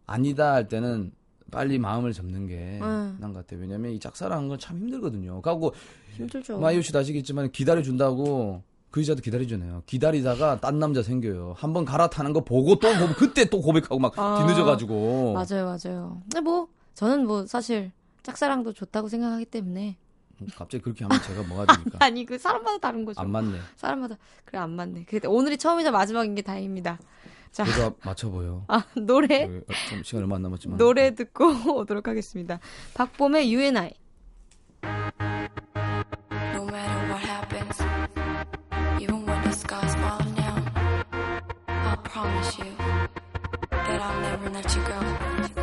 아니다 0.07 0.53
할 0.53 0.69
때는 0.69 1.13
빨리 1.51 1.79
마음을 1.79 2.13
접는 2.13 2.47
게 2.47 2.57
네. 2.57 2.79
나은 2.81 3.33
것 3.33 3.35
같아요. 3.35 3.61
왜냐면 3.61 3.93
이 3.93 4.01
짝사랑하는 4.01 4.49
건참 4.49 4.79
힘들거든요. 4.79 5.41
그리고 5.41 5.73
힘들죠. 6.17 6.59
마이오 6.59 6.83
씨도 6.83 6.99
아시겠지만 6.99 7.53
기다려준다고 7.53 8.63
그 8.91 9.01
여자도 9.01 9.23
기다리잖아요. 9.23 9.83
기다리다가 9.87 10.61
딴 10.61 10.79
남자 10.79 11.03
생겨요. 11.03 11.55
한번 11.57 11.85
갈아타는 11.85 12.33
거 12.33 12.45
보고 12.45 12.77
또 12.77 12.89
고백, 12.93 13.15
그때 13.19 13.45
또 13.47 13.61
고백하고 13.61 13.99
막 13.99 14.17
아, 14.17 14.39
뒤늦어가지고. 14.39 15.33
맞아요, 15.33 15.65
맞아요. 15.65 16.23
근데 16.23 16.41
뭐 16.41 16.69
저는 16.95 17.27
뭐 17.27 17.45
사실 17.47 17.91
짝사랑도 18.23 18.73
좋다고 18.73 19.09
생각하기 19.09 19.47
때문에 19.47 19.97
갑자기 20.57 20.83
그렇게 20.83 21.05
하면 21.05 21.21
제가 21.23 21.43
뭐가 21.43 21.67
됩니까? 21.75 21.99
아니 22.05 22.25
그 22.27 22.39
사람마다 22.39 22.79
다른 22.79 23.05
거죠. 23.05 23.21
안 23.21 23.31
맞네. 23.31 23.59
사람마다 23.77 24.17
그래 24.45 24.59
안 24.59 24.71
맞네. 24.71 25.05
근데 25.09 25.29
오늘이 25.29 25.57
처음이자 25.59 25.91
마지막인 25.91 26.35
게 26.35 26.43
다행입니다. 26.43 26.99
자, 27.53 27.65
그래도 27.65 27.97
맞춰 28.05 28.29
보여. 28.31 28.65
아, 28.69 28.85
노래? 28.97 29.45
어, 29.45 29.61
좀 29.91 30.03
시간 30.03 30.23
얼마 30.23 30.37
안 30.37 30.43
남았지만. 30.43 30.77
노래 30.77 31.15
듣고 31.15 31.47
오도록 31.79 32.09
하겠습니다. 32.09 32.59
박봄의 32.95 33.55
UNI. 33.55 33.93
No 34.83 36.65
matter 36.65 37.09
what 37.09 37.23
happens, 37.25 37.81
even 39.01 39.25
when 39.27 39.43
the 39.43 39.53
scars 39.53 39.95
fall 39.95 40.19
down, 40.35 40.65
I'll 41.69 41.97
promise 42.03 42.59
you 42.59 42.71
that 43.71 44.01
I'll 44.03 44.21
never 44.21 44.51
let 44.51 44.77
you 44.77 44.83
go. 44.85 45.54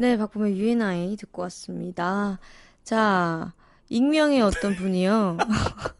네, 0.00 0.16
박보면 0.16 0.56
유엔아이 0.56 1.14
듣고 1.16 1.42
왔습니다. 1.42 2.38
자, 2.84 3.52
익명의 3.90 4.40
어떤 4.40 4.74
분이요. 4.74 5.36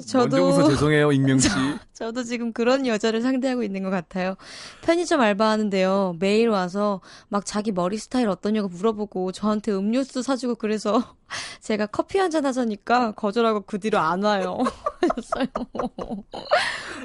저도 0.00 0.36
먼저 0.36 0.60
웃어 0.62 0.68
죄송해요, 0.70 1.12
익명 1.12 1.38
씨. 1.38 1.48
저, 1.92 2.12
도 2.12 2.22
지금 2.24 2.52
그런 2.52 2.86
여자를 2.86 3.20
상대하고 3.20 3.62
있는 3.62 3.82
것 3.82 3.90
같아요. 3.90 4.36
편의점 4.82 5.20
알바하는데요. 5.20 6.16
매일 6.18 6.48
와서 6.48 7.00
막 7.28 7.44
자기 7.44 7.72
머리 7.72 7.98
스타일 7.98 8.28
어떠냐고 8.28 8.68
물어보고 8.68 9.32
저한테 9.32 9.72
음료수 9.72 10.22
사주고 10.22 10.54
그래서 10.54 11.02
제가 11.60 11.86
커피 11.86 12.18
한 12.18 12.30
잔 12.30 12.46
하자니까 12.46 13.12
거절하고 13.12 13.62
그 13.66 13.78
뒤로 13.80 13.98
안 13.98 14.22
와요. 14.22 14.58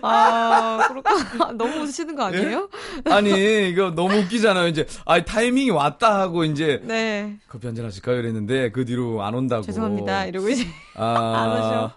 아, 0.01 0.87
그렇구나. 0.87 1.51
너무 1.53 1.81
웃으시는 1.83 2.15
거 2.15 2.23
아니에요? 2.25 2.69
예? 3.07 3.11
아니, 3.11 3.69
이거 3.69 3.91
너무 3.91 4.15
웃기잖아요. 4.19 4.67
이제, 4.67 4.85
아, 5.05 5.23
타이밍이 5.23 5.71
왔다 5.71 6.19
하고 6.19 6.43
이제. 6.43 6.81
네. 6.83 7.37
커피 7.47 7.67
한 7.67 7.75
잔 7.75 7.85
하실까요? 7.85 8.19
이랬는데 8.19 8.71
그 8.71 8.85
뒤로 8.85 9.23
안 9.23 9.33
온다고. 9.33 9.63
죄송합니다. 9.63 10.25
이러고 10.25 10.49
이제. 10.49 10.65
아, 10.95 11.33
안 11.35 11.51
오죠. 11.51 11.91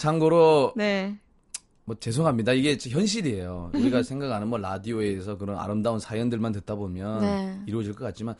참고로 0.00 0.72
네. 0.76 1.14
뭐 1.84 1.94
죄송합니다. 1.94 2.52
이게 2.54 2.78
현실이에요. 2.80 3.70
우리가 3.74 4.02
생각하는 4.02 4.48
뭐 4.48 4.58
라디오에서 4.58 5.36
그런 5.36 5.58
아름다운 5.58 6.00
사연들만 6.00 6.52
듣다 6.52 6.74
보면 6.74 7.20
네. 7.20 7.60
이루어질 7.66 7.94
것 7.94 8.04
같지만 8.06 8.34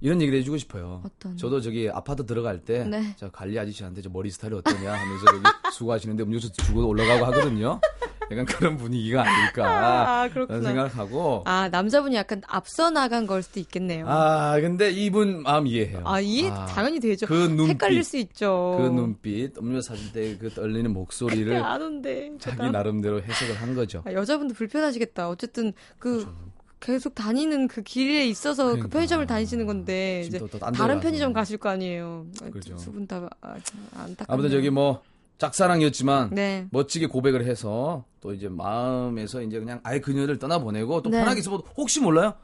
이런 0.00 0.20
얘기를 0.20 0.38
해주고 0.38 0.56
싶어요. 0.58 1.02
어떤? 1.04 1.36
저도 1.36 1.60
저기 1.60 1.88
아파트 1.90 2.26
들어갈 2.26 2.60
때, 2.60 2.84
네. 2.84 3.14
저 3.16 3.28
관리 3.30 3.58
아저씨한테 3.58 4.02
저 4.02 4.10
머리 4.10 4.30
스타일이 4.30 4.54
어떠냐 4.56 4.92
하면서 4.92 5.26
여기 5.34 5.42
수고하시는데 5.74 6.22
음료수 6.22 6.52
주고 6.52 6.86
올라가고 6.86 7.24
하거든요. 7.26 7.80
약간 8.30 8.44
그런 8.46 8.76
분위기가 8.76 9.22
아닐까 9.22 9.64
아, 10.22 10.28
그런 10.28 10.62
생각하고 10.62 11.42
아 11.46 11.68
남자분이 11.68 12.14
약간 12.16 12.42
앞서 12.46 12.90
나간 12.90 13.26
걸 13.26 13.42
수도 13.42 13.60
있겠네요. 13.60 14.06
아 14.08 14.58
근데 14.60 14.90
이분 14.90 15.42
마음 15.42 15.66
이해해요. 15.66 16.02
아 16.04 16.20
이해 16.20 16.50
아, 16.50 16.66
당연히 16.66 17.00
되죠. 17.00 17.26
그 17.26 17.34
눈빛, 17.34 17.70
헷갈릴 17.70 18.04
수 18.04 18.16
있죠. 18.18 18.76
그 18.80 18.86
눈빛, 18.88 19.58
음료수 19.58 19.88
사줄 19.88 20.12
때그 20.12 20.50
떨리는 20.50 20.92
목소리를 20.92 21.54
아는데 21.64 22.32
자기 22.38 22.70
나름대로 22.70 23.22
해석을 23.22 23.60
한 23.60 23.74
거죠. 23.74 24.02
아, 24.06 24.12
여자분도 24.12 24.54
불편하시겠다. 24.54 25.28
어쨌든 25.28 25.72
그 25.98 26.20
그렇죠. 26.20 26.54
계속 26.80 27.14
다니는 27.14 27.68
그 27.68 27.82
길에 27.82 28.26
있어서 28.26 28.64
그 28.64 28.68
그러니까. 28.72 28.88
그 28.88 28.92
편의점을 28.92 29.26
다니시는 29.26 29.66
건데 29.66 30.22
이제 30.26 30.38
다른 30.74 31.00
편의점 31.00 31.32
가실 31.32 31.56
거 31.56 31.70
아니에요. 31.70 32.26
그렇죠. 32.50 32.76
두분 32.76 33.06
다 33.06 33.28
아, 33.40 33.56
안타깝네요. 33.94 34.26
아무튼 34.28 34.50
저기 34.50 34.68
뭐 34.68 35.02
짝사랑이었지만 35.38 36.30
네. 36.30 36.66
멋지게 36.70 37.06
고백을 37.06 37.44
해서 37.44 38.04
또 38.20 38.32
이제 38.32 38.48
마음에서 38.48 39.42
이제 39.42 39.58
그냥 39.58 39.80
아예 39.82 40.00
그녀를 40.00 40.38
떠나보내고 40.38 41.02
또 41.02 41.10
네. 41.10 41.18
편하게 41.18 41.40
있어도 41.40 41.64
혹시 41.76 42.00
몰라요? 42.00 42.34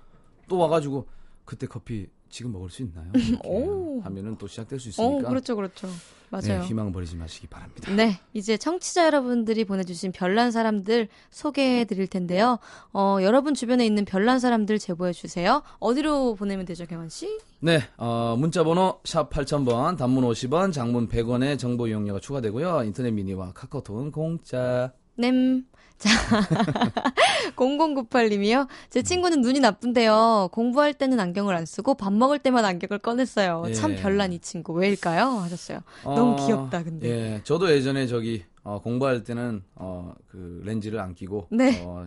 또 0.49 0.59
와가지고 0.59 1.07
그때 1.45 1.67
커피 1.67 2.09
지금 2.31 2.53
먹을 2.53 2.71
수 2.71 2.83
있나요? 2.83 3.11
하면은 4.05 4.37
또 4.39 4.47
시작될 4.47 4.79
수 4.81 4.89
있으니까. 4.89 5.15
오, 5.15 5.23
그렇죠, 5.23 5.57
그렇죠. 5.57 5.89
맞아요. 6.31 6.61
네, 6.61 6.67
희망 6.67 6.93
버리지 6.93 7.17
마시기 7.17 7.49
바랍니다. 7.49 7.93
네, 7.93 8.21
이제 8.33 8.57
청취자 8.57 9.07
여러분들이 9.07 9.65
보내주신 9.65 10.13
별난 10.13 10.53
사람들 10.53 11.09
소개해 11.31 11.85
드릴 11.87 12.07
텐데요. 12.07 12.61
어, 12.93 13.19
여러분 13.21 13.53
주변에 13.53 13.85
있는 13.85 14.05
별난 14.05 14.39
사람들 14.39 14.79
제보해 14.79 15.13
주세요. 15.13 15.63
어디로 15.81 16.37
보내면 16.37 16.67
되죠, 16.67 16.87
경원 16.87 17.09
씨? 17.09 17.27
네, 17.59 17.81
어, 17.97 18.37
문자번호 18.39 19.01
샵 19.05 19.29
8000번, 19.29 19.99
단문 19.99 20.25
50원, 20.25 20.73
장문 20.73 21.09
100원의 21.09 21.59
정보 21.59 21.89
이용료가 21.89 22.21
추가되고요. 22.21 22.85
인터넷 22.85 23.11
미니와 23.11 23.53
카카오톡은 23.53 24.13
공짜. 24.13 24.93
네. 25.21 25.63
자, 25.99 26.09
0098님이요. 27.57 28.67
제 28.89 29.03
친구는 29.03 29.43
눈이 29.43 29.61
나쁜데요. 29.61 30.49
공부할 30.51 30.95
때는 30.95 31.21
안경을 31.21 31.55
안 31.55 31.67
쓰고 31.67 31.95
밥 31.95 32.13
먹을 32.13 32.39
때만 32.39 32.65
안경을 32.65 33.01
꺼냈어요. 33.01 33.65
예. 33.69 33.75
참 33.75 33.97
별난 33.97 34.33
이 34.33 34.39
친구. 34.39 34.73
왜일까요? 34.73 35.27
하셨어요. 35.29 35.81
어, 36.05 36.15
너무 36.15 36.37
귀엽다, 36.37 36.83
근데. 36.85 37.09
예, 37.09 37.41
저도 37.45 37.71
예전에 37.71 38.07
저기 38.07 38.45
어, 38.63 38.81
공부할 38.81 39.25
때는 39.25 39.63
어, 39.75 40.15
그 40.29 40.63
렌즈를 40.65 41.01
안 41.01 41.15
끼고 41.15 41.49
네. 41.51 41.83
어, 41.85 42.07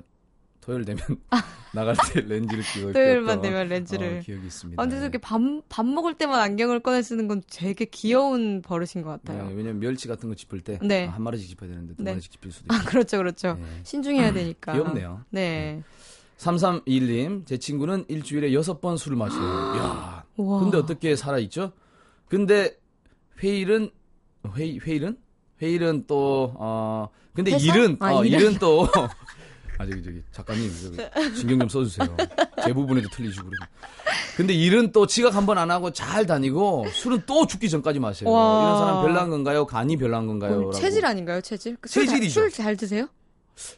토요일 0.64 0.86
되면 0.86 1.02
아. 1.30 1.44
나갈 1.74 1.96
때 2.14 2.22
렌즈를 2.22 2.64
끼고 2.64 2.94
토요일만 2.94 3.42
되면 3.42 3.68
렌즈를 3.68 4.20
어, 4.20 4.22
기억이 4.22 4.48
있습니다. 4.48 4.82
아, 4.82 4.86
근데 4.86 5.02
이렇게 5.02 5.18
밥, 5.18 5.42
밥 5.68 5.86
먹을 5.86 6.14
때만 6.14 6.40
안경을 6.40 6.80
꺼내 6.80 7.02
쓰는 7.02 7.28
건 7.28 7.44
되게 7.52 7.86
귀여운 7.86 8.62
버릇인 8.62 9.04
것 9.04 9.10
같아요. 9.10 9.48
네, 9.48 9.54
왜냐면 9.54 9.80
멸치 9.80 10.08
같은 10.08 10.30
거 10.30 10.36
짚을 10.36 10.62
때한 10.62 10.88
네. 10.88 11.08
아, 11.08 11.20
마리씩 11.20 11.50
짚어야 11.50 11.70
되는데 11.70 11.96
두 11.96 12.04
네. 12.04 12.12
마리씩 12.12 12.32
짚을 12.32 12.52
수도 12.52 12.66
있고. 12.66 12.76
아, 12.76 12.84
그렇죠, 12.90 13.18
그렇죠. 13.18 13.58
네. 13.60 13.66
신중해야 13.84 14.32
되니까. 14.32 14.74
귀엽네요. 14.74 15.26
네. 15.32 15.84
3321님, 16.38 17.46
제 17.46 17.58
친구는 17.58 18.06
일주일에 18.08 18.50
6번 18.52 18.98
술을 18.98 19.18
마셔요. 19.18 19.44
야 19.78 20.24
근데 20.36 20.78
어떻게 20.78 21.16
살아 21.16 21.38
있죠? 21.40 21.74
근데 22.28 22.78
회일은, 23.42 23.92
회, 24.58 24.78
회일은? 24.78 25.18
회일은 25.62 26.06
또, 26.08 26.54
어, 26.58 27.10
근데 27.34 27.52
회사? 27.52 27.74
일은, 27.74 27.98
아, 28.00 28.14
어, 28.14 28.26
일은 28.26 28.56
또, 28.56 28.88
아 29.84 29.90
저기 29.90 30.04
저기 30.04 30.22
작가님 30.32 30.72
저기 30.82 30.98
신경 31.38 31.60
좀 31.60 31.70
써주세요. 31.70 32.16
제 32.64 32.74
부분에도 32.74 33.10
틀리시고 33.10 33.46
그러고. 33.50 33.66
근데 34.38 34.54
일은 34.54 34.92
또 34.92 35.06
지각 35.06 35.36
한 35.36 35.46
번 35.46 35.58
안 35.58 35.70
하고 35.70 35.92
잘 35.92 36.26
다니고 36.26 36.86
술은 36.92 37.24
또 37.26 37.46
죽기 37.46 37.70
전까지 37.70 38.00
마셔요. 38.00 38.32
와. 38.32 38.64
이런 38.64 38.78
사람 38.80 39.02
별난 39.06 39.30
건가요? 39.30 39.66
간이 39.66 39.98
별난 39.98 40.26
건가요? 40.28 40.72
체질 40.72 41.06
아닌가요? 41.06 41.42
체질? 41.42 41.78
그 41.80 41.90
체질이죠. 41.90 42.34
술 42.34 42.50
잘 42.52 42.76
드세요? 42.78 43.08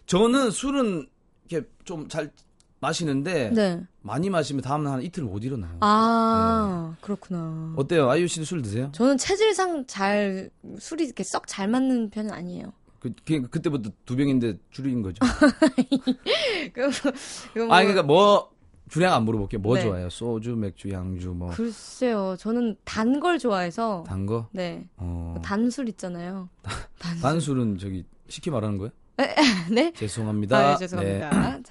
저는 0.05 0.51
술은 0.51 1.07
이렇게 1.49 1.67
좀 1.83 2.07
잘 2.07 2.31
마시는데 2.81 3.49
네. 3.51 3.81
많이 4.01 4.29
마시면 4.29 4.61
다음 4.61 4.85
한 4.85 5.01
이틀 5.01 5.23
못 5.23 5.43
일어나요. 5.43 5.77
아 5.81 6.91
네. 6.93 6.97
그렇구나. 7.01 7.73
어때요? 7.77 8.09
아이유 8.09 8.27
씨도 8.27 8.45
술 8.45 8.61
드세요? 8.61 8.91
저는 8.93 9.17
체질상 9.17 9.85
잘 9.87 10.51
술이 10.79 11.05
이렇게 11.05 11.23
썩 11.23 11.47
잘 11.47 11.67
맞는 11.67 12.11
편은 12.11 12.31
아니에요. 12.31 12.71
그, 13.05 13.13
그, 13.23 13.49
그때부터 13.49 13.91
두 14.05 14.15
병인데 14.15 14.57
줄인 14.71 15.03
거죠. 15.03 15.19
그, 16.73 16.89
뭐... 17.59 17.75
아니, 17.75 17.85
그러니까 17.87 18.01
뭐, 18.03 18.49
주량 18.89 19.13
안 19.13 19.23
물어볼게요. 19.25 19.61
뭐 19.61 19.75
네. 19.75 19.83
좋아해요? 19.83 20.09
소주, 20.09 20.55
맥주, 20.55 20.89
양주, 20.89 21.29
뭐. 21.29 21.51
글쎄요. 21.51 22.35
저는 22.39 22.77
단 22.83 23.19
걸 23.19 23.37
좋아해서. 23.37 24.03
단 24.07 24.25
거? 24.25 24.47
네. 24.51 24.87
어... 24.97 25.35
단술 25.43 25.87
있잖아요. 25.89 26.49
단술. 26.97 27.21
단술 27.21 27.59
은 27.59 27.77
저기, 27.77 28.05
쉽게 28.27 28.49
말하는 28.49 28.77
거예요? 28.79 28.91
네? 29.71 29.93
죄송합니다. 29.93 30.57
아, 30.57 30.71
네, 30.71 30.77
죄송합니다. 30.79 31.57
네. 31.57 31.63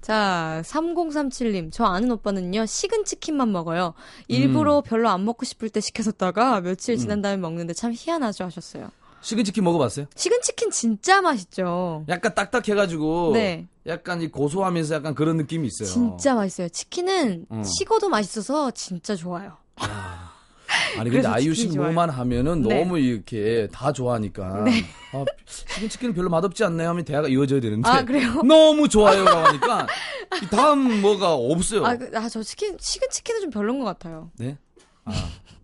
자, 0.00 0.60
3037님. 0.64 1.70
저 1.72 1.84
아는 1.84 2.10
오빠는요, 2.10 2.66
식은 2.66 3.04
치킨만 3.04 3.52
먹어요. 3.52 3.94
일부러 4.28 4.78
음. 4.78 4.82
별로 4.84 5.08
안 5.08 5.24
먹고 5.24 5.44
싶을 5.44 5.68
때 5.68 5.80
시켜뒀다가 5.80 6.60
며칠 6.62 6.96
지난 6.96 7.18
음. 7.18 7.22
다음에 7.22 7.36
먹는데 7.36 7.74
참 7.74 7.92
희한하죠 7.94 8.44
하셨어요. 8.44 8.90
식은 9.22 9.44
치킨 9.44 9.64
먹어봤어요? 9.64 10.06
식은 10.14 10.40
치킨 10.42 10.70
진짜 10.70 11.20
맛있죠. 11.20 12.04
약간 12.08 12.34
딱딱해가지고 12.34 13.32
네. 13.34 13.68
약간 13.86 14.22
이 14.22 14.28
고소하면서 14.28 14.94
약간 14.94 15.14
그런 15.14 15.36
느낌이 15.36 15.66
있어요. 15.68 15.88
진짜 15.88 16.34
맛있어요. 16.34 16.68
치킨은 16.68 17.46
어. 17.50 17.62
식어도 17.64 18.08
맛있어서 18.08 18.70
진짜 18.70 19.14
좋아요. 19.14 19.56
아. 19.76 20.30
아니 20.98 21.10
근데 21.10 21.26
아이유 21.26 21.52
씨 21.54 21.66
뭐만 21.68 22.10
하면은 22.10 22.62
네. 22.62 22.78
너무 22.82 22.98
이렇게 22.98 23.68
다 23.72 23.92
좋아하니까 23.92 24.62
네. 24.64 24.84
아, 25.12 25.24
식은 25.46 25.88
치킨은 25.88 26.14
별로 26.14 26.30
맛없지 26.30 26.62
않나요? 26.64 26.90
하면 26.90 27.04
대화가 27.04 27.28
이어져야 27.28 27.60
되는데 27.60 27.88
아, 27.88 28.04
그래요? 28.04 28.40
너무 28.46 28.88
좋아요라고 28.88 29.48
하니까 29.48 29.86
다음 30.50 31.00
뭐가 31.00 31.34
없어요. 31.34 31.84
아저 31.84 31.98
그, 32.10 32.16
아, 32.16 32.28
치킨 32.42 32.76
식은 32.80 33.08
치킨은 33.10 33.40
좀 33.42 33.50
별론 33.50 33.78
것 33.80 33.84
같아요. 33.84 34.30
네? 34.38 34.58
아 35.04 35.12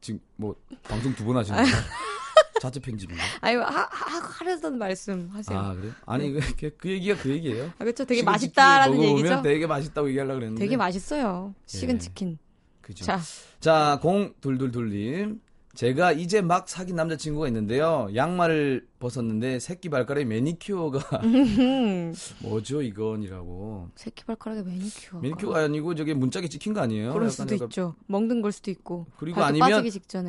지금 0.00 0.20
뭐 0.36 0.56
방송 0.88 1.14
두 1.14 1.24
번 1.24 1.36
하시는 1.36 1.56
거예요? 1.62 1.72
자체 2.60 2.80
편집인가? 2.80 3.22
아니 3.40 3.56
하, 3.56 3.64
하, 3.64 4.18
하려던 4.18 4.78
말씀 4.78 5.28
하세요. 5.32 5.58
아 5.58 5.74
그래? 5.74 5.90
아니 6.06 6.32
그, 6.32 6.40
그, 6.56 6.76
그 6.76 6.90
얘기가 6.90 7.20
그 7.20 7.30
얘기예요. 7.30 7.66
아 7.78 7.84
그렇죠. 7.84 8.04
되게 8.04 8.22
맛있다라는 8.22 9.02
얘기죠. 9.02 9.42
되게 9.42 9.66
맛있다고 9.66 10.08
얘기하려고 10.08 10.38
그랬는데. 10.38 10.60
되게 10.64 10.76
맛있어요. 10.76 11.54
식은 11.66 11.96
예. 11.96 11.98
치킨. 11.98 12.38
그죠. 12.80 13.04
자, 13.04 13.20
자, 13.60 13.98
공 14.00 14.32
둘둘둘님. 14.40 15.40
제가 15.76 16.12
이제 16.12 16.40
막 16.40 16.68
사귄 16.70 16.96
남자친구가 16.96 17.48
있는데요. 17.48 18.08
양말을 18.14 18.88
벗었는데 18.98 19.58
새끼 19.58 19.90
발가락에 19.90 20.24
매니큐어가 20.24 21.20
뭐죠 22.40 22.80
이건이라고. 22.80 23.90
새끼 23.94 24.24
발가락에 24.24 24.62
매니큐어. 24.62 25.20
매니큐어가 25.20 25.64
아니고 25.64 25.94
저게 25.94 26.14
문짝에 26.14 26.48
찍힌 26.48 26.72
거 26.72 26.80
아니에요? 26.80 27.12
그럴 27.12 27.28
수도 27.30 27.54
있죠. 27.56 27.94
먹는 28.06 28.40
걸 28.40 28.52
수도 28.52 28.70
있고. 28.70 29.06
그리고 29.18 29.42
아니면 29.44 29.84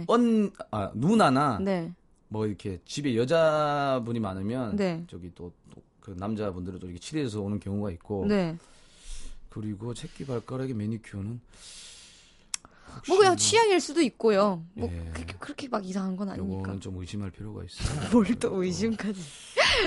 언 0.08 0.52
아, 0.71 0.92
누나나 0.94 1.60
네. 1.62 1.94
뭐 2.30 2.46
이렇게 2.46 2.80
집에 2.86 3.15
여자분이 3.15 4.19
많으면 4.19 4.75
네. 4.75 5.04
저기 5.08 5.32
또 5.36 5.52
그 6.08 6.15
남자분들은 6.17 6.80
또 6.80 6.88
이렇게 6.88 7.02
칠해서 7.02 7.42
오는 7.42 7.60
경우가 7.60 7.92
있고. 7.92 8.25
네. 8.28 8.58
그리고 9.50 9.94
새끼 9.94 10.25
발가락에 10.25 10.73
매니큐어는 10.73 11.42
뭐 13.10 13.17
그냥 13.17 13.36
취향일 13.36 13.82
수도 13.82 14.00
있고요. 14.02 14.63
뭐 14.73 14.90
예. 14.90 15.12
그렇게, 15.13 15.34
그렇게, 15.38 15.67
막 15.67 15.86
이상한 15.86 16.15
건 16.15 16.30
아니니까. 16.30 16.62
이거는 16.62 16.80
좀 16.80 16.96
의심할 16.98 17.32
필요가 17.32 17.62
있어요. 17.65 18.08
뭘 18.13 18.25
또 18.40 18.63
의심까지. 18.63 19.19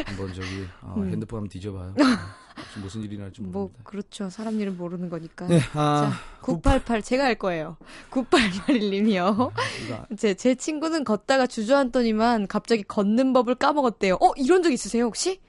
한번 0.05 0.35
저기 0.35 0.67
어, 0.83 0.95
음. 0.99 1.09
핸드폰 1.11 1.39
한번 1.39 1.49
뒤져봐요. 1.49 1.95
무슨 2.81 3.03
일이 3.03 3.17
날지 3.19 3.41
뭐, 3.43 3.51
모릅니다. 3.53 3.79
뭐 3.79 3.85
그렇죠. 3.85 4.31
사람 4.31 4.61
일은 4.61 4.77
모르는 4.77 5.09
거니까. 5.09 5.47
네, 5.47 5.61
아, 5.75 6.11
자, 6.11 6.41
988 6.43 7.03
제가 7.03 7.25
할 7.25 7.35
거예요. 7.37 7.77
9881님이요. 8.11 9.51
아, 9.93 10.07
제, 10.17 10.35
제 10.35 10.55
친구는 10.55 11.05
걷다가 11.05 11.47
주저앉더니만 11.47 12.47
갑자기 12.49 12.83
걷는 12.83 13.33
법을 13.33 13.55
까먹었대요. 13.57 14.15
어 14.21 14.33
이런 14.37 14.63
적 14.63 14.71
있으세요 14.73 15.05
혹시? 15.05 15.41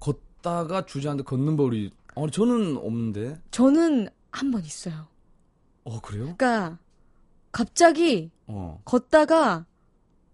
걷다가 0.00 0.84
주저앉아 0.86 1.24
걷는 1.24 1.56
법이 1.56 1.90
어 2.14 2.28
저는 2.30 2.76
없는데. 2.78 3.40
저는 3.50 4.08
한 4.30 4.50
번 4.50 4.64
있어요. 4.64 5.06
어 5.84 6.00
그래요? 6.00 6.34
그러니까 6.36 6.78
갑자기 7.52 8.30
어. 8.46 8.80
걷다가 8.84 9.64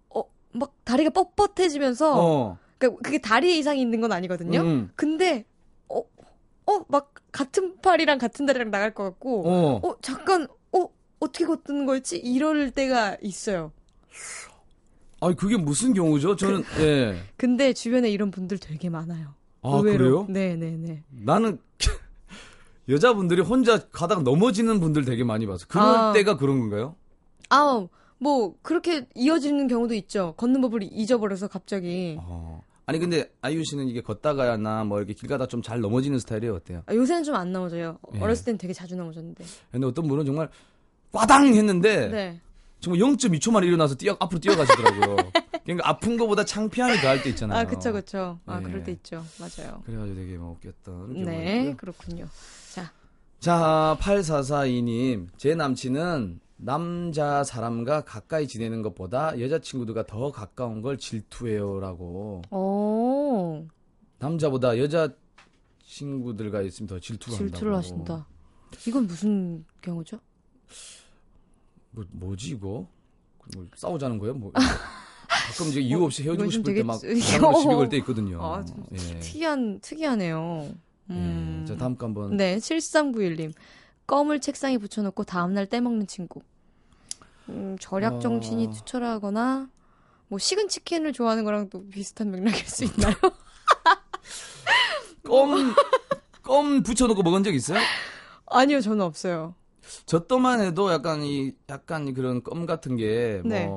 어막 0.08 0.72
다리가 0.84 1.10
뻣뻣해지면서 1.10 2.12
어. 2.16 2.58
그러니까 2.78 3.00
그게 3.02 3.18
다리 3.20 3.58
이상이 3.58 3.80
있는 3.80 4.00
건 4.00 4.10
아니거든요. 4.12 4.60
음. 4.60 4.90
근데 4.96 5.44
어 5.44 5.51
어 6.66 6.84
막 6.88 7.12
같은 7.32 7.76
팔이랑 7.80 8.18
같은 8.18 8.46
다리랑 8.46 8.70
나갈 8.70 8.94
것 8.94 9.04
같고 9.04 9.48
어, 9.48 9.80
어 9.86 9.96
잠깐 10.02 10.46
어 10.72 10.88
어떻게 11.20 11.44
걷는 11.46 11.86
거였지 11.86 12.18
이럴 12.18 12.70
때가 12.70 13.16
있어요. 13.22 13.72
아니 15.20 15.36
그게 15.36 15.56
무슨 15.56 15.94
경우죠? 15.94 16.36
저는 16.36 16.62
그, 16.62 16.82
예. 16.82 17.16
근데 17.36 17.72
주변에 17.72 18.10
이런 18.10 18.30
분들 18.30 18.58
되게 18.58 18.90
많아요. 18.90 19.34
아 19.62 19.70
의외로. 19.76 19.98
그래요? 19.98 20.26
네네네. 20.28 20.76
네. 20.88 21.02
나는 21.10 21.58
여자분들이 22.88 23.40
혼자 23.42 23.78
가다가 23.90 24.22
넘어지는 24.22 24.80
분들 24.80 25.04
되게 25.04 25.22
많이 25.24 25.46
봤어. 25.46 25.66
그럴 25.68 25.84
아. 25.86 26.12
때가 26.12 26.36
그런 26.36 26.58
건가요? 26.58 26.96
아, 27.50 27.86
뭐 28.18 28.56
그렇게 28.62 29.06
이어지는 29.14 29.68
경우도 29.68 29.94
있죠. 29.94 30.34
걷는 30.36 30.60
법을 30.60 30.82
잊어버려서 30.90 31.46
갑자기. 31.48 32.16
어. 32.20 32.62
아니 32.92 32.98
근데 32.98 33.30
아이유 33.40 33.64
씨는 33.64 33.88
이게 33.88 34.02
걷다가나 34.02 34.84
뭐 34.84 34.98
이렇게 34.98 35.14
길 35.14 35.28
가다 35.28 35.46
좀 35.46 35.62
잘 35.62 35.80
넘어지는 35.80 36.18
스타일이에요 36.18 36.54
어때요? 36.56 36.82
아, 36.86 36.94
요새는 36.94 37.24
좀 37.24 37.34
안 37.36 37.50
넘어져요. 37.52 37.98
예. 38.14 38.20
어렸을 38.20 38.44
땐 38.44 38.58
되게 38.58 38.72
자주 38.74 38.94
넘어졌는데. 38.96 39.44
근데 39.70 39.86
어떤 39.86 40.06
분은 40.08 40.26
정말 40.26 40.50
꽈당 41.12 41.46
했는데 41.54 42.08
네. 42.08 42.40
정말 42.80 43.00
0.2초 43.00 43.50
만에 43.52 43.66
일어나서 43.66 43.94
뛰어 43.94 44.16
앞으로 44.20 44.40
뛰어가시더라고요. 44.40 45.16
그러니까 45.64 45.88
아픈 45.88 46.16
거보다 46.18 46.44
창피함이 46.44 46.96
더할 46.98 47.22
때 47.22 47.30
있잖아요. 47.30 47.58
아 47.60 47.64
그쵸 47.64 47.92
그쵸. 47.92 48.38
아 48.44 48.58
네. 48.58 48.64
그럴 48.64 48.82
때 48.84 48.92
있죠. 48.92 49.24
맞아요. 49.38 49.80
그래가지고 49.86 50.16
되게 50.16 50.36
뭐 50.36 50.52
웃겼던. 50.58 51.24
네 51.24 51.74
그렇군요. 51.76 52.26
자. 52.74 52.90
자 53.40 53.96
8442님 54.00 55.28
제 55.36 55.54
남친은 55.54 56.40
남자 56.66 57.42
사람과 57.42 58.02
가까이 58.04 58.46
지내는 58.46 58.82
것보다 58.82 59.38
여자친구들과 59.40 60.06
더 60.06 60.30
가까운 60.30 60.80
걸 60.80 60.96
질투해요라고. 60.96 62.42
오. 62.52 63.66
남자보다 64.18 64.78
여자 64.78 65.08
친구들과 65.84 66.62
있으면 66.62 66.86
더 66.86 67.00
질투를, 67.00 67.36
질투를 67.38 67.74
한다고. 67.74 67.78
하신다. 67.78 68.26
이건 68.86 69.06
무슨 69.08 69.64
경우죠? 69.80 70.20
뭐 71.90 72.04
뭐지 72.12 72.50
이거? 72.52 72.86
뭐 73.56 73.66
싸우자는 73.74 74.18
거예요? 74.18 74.34
뭐 74.34 74.52
가끔 75.48 75.66
이제 75.70 75.80
이유 75.80 76.02
없이 76.04 76.22
헤어지고 76.22 76.48
싶을 76.48 76.74
때막 76.76 77.00
시비 77.02 77.38
걸 77.40 77.88
때 77.88 77.96
있거든요. 77.98 78.40
아, 78.40 78.64
예. 78.92 78.96
특이한 79.18 79.80
특이하네요. 79.80 80.68
예. 81.10 81.12
음. 81.14 81.60
예. 81.62 81.66
자 81.66 81.76
다음 81.76 81.96
거 81.96 82.06
한번. 82.06 82.36
네, 82.36 82.56
7391님. 82.58 83.52
껌을 84.06 84.40
책상에 84.40 84.78
붙여놓고 84.78 85.24
다음날 85.24 85.66
떼먹는 85.66 86.06
친구. 86.06 86.40
음, 87.48 87.76
절약 87.80 88.20
정신이 88.20 88.66
어... 88.66 88.70
투철하거나 88.70 89.68
뭐 90.28 90.38
식은 90.38 90.68
치킨을 90.68 91.12
좋아하는 91.12 91.44
거랑 91.44 91.68
또 91.68 91.86
비슷한 91.88 92.30
맥락일 92.30 92.66
수 92.66 92.84
있나요? 92.84 93.14
껌, 95.24 95.74
껌 96.42 96.82
붙여놓고 96.82 97.22
먹은 97.22 97.44
적 97.44 97.54
있어요? 97.54 97.78
아니요, 98.46 98.80
저는 98.80 99.02
없어요. 99.02 99.54
저 100.06 100.26
또만 100.26 100.60
해도 100.60 100.92
약간 100.92 101.22
이, 101.22 101.52
약간 101.68 102.12
그런 102.14 102.42
껌 102.42 102.66
같은 102.66 102.96
게, 102.96 103.40
뭐, 103.44 103.52
네. 103.52 103.68